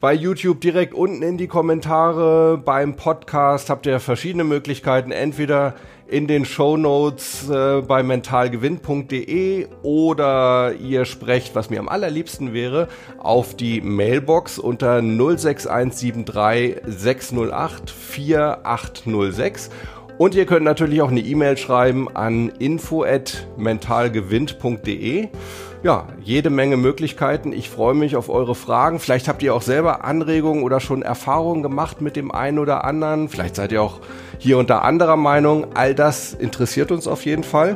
[0.04, 2.58] bei YouTube direkt unten in die Kommentare.
[2.58, 5.14] Beim Podcast habt ihr verschiedene Möglichkeiten.
[5.14, 5.76] Entweder
[6.10, 12.90] in den Show Notes äh, bei mentalgewinn.de oder ihr sprecht, was mir am allerliebsten wäre,
[13.18, 19.70] auf die Mailbox unter 06173 608 4806
[20.18, 25.30] und ihr könnt natürlich auch eine E-Mail schreiben an info@mentalgewinnt.de.
[25.84, 27.52] Ja, jede Menge Möglichkeiten.
[27.52, 29.00] Ich freue mich auf eure Fragen.
[29.00, 33.28] Vielleicht habt ihr auch selber Anregungen oder schon Erfahrungen gemacht mit dem einen oder anderen.
[33.28, 34.00] Vielleicht seid ihr auch
[34.38, 35.68] hier unter anderer Meinung.
[35.76, 37.76] All das interessiert uns auf jeden Fall.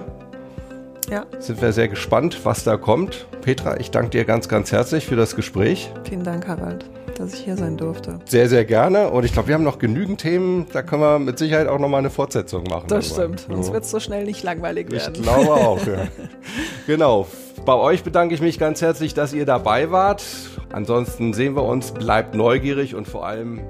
[1.12, 1.26] Ja.
[1.40, 3.28] Sind wir sehr gespannt, was da kommt.
[3.42, 5.92] Petra, ich danke dir ganz, ganz herzlich für das Gespräch.
[6.06, 6.86] Vielen Dank, Harald
[7.20, 8.20] dass ich hier sein durfte.
[8.26, 9.10] Sehr, sehr gerne.
[9.10, 10.68] Und ich glaube, wir haben noch genügend Themen.
[10.72, 12.88] Da können wir mit Sicherheit auch nochmal eine Fortsetzung machen.
[12.88, 13.42] Das stimmt.
[13.42, 13.54] So.
[13.54, 15.16] Uns wird es so schnell nicht langweilig werden.
[15.16, 16.08] Ich glaube auch, ja.
[16.88, 17.28] genau.
[17.66, 20.24] Bei euch bedanke ich mich ganz herzlich, dass ihr dabei wart.
[20.72, 21.92] Ansonsten sehen wir uns.
[21.92, 23.62] Bleibt neugierig und vor allem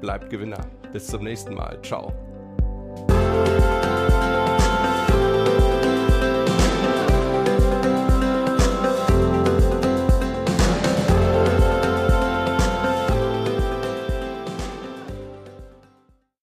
[0.00, 0.60] bleibt Gewinner.
[0.92, 1.78] Bis zum nächsten Mal.
[1.82, 2.12] Ciao.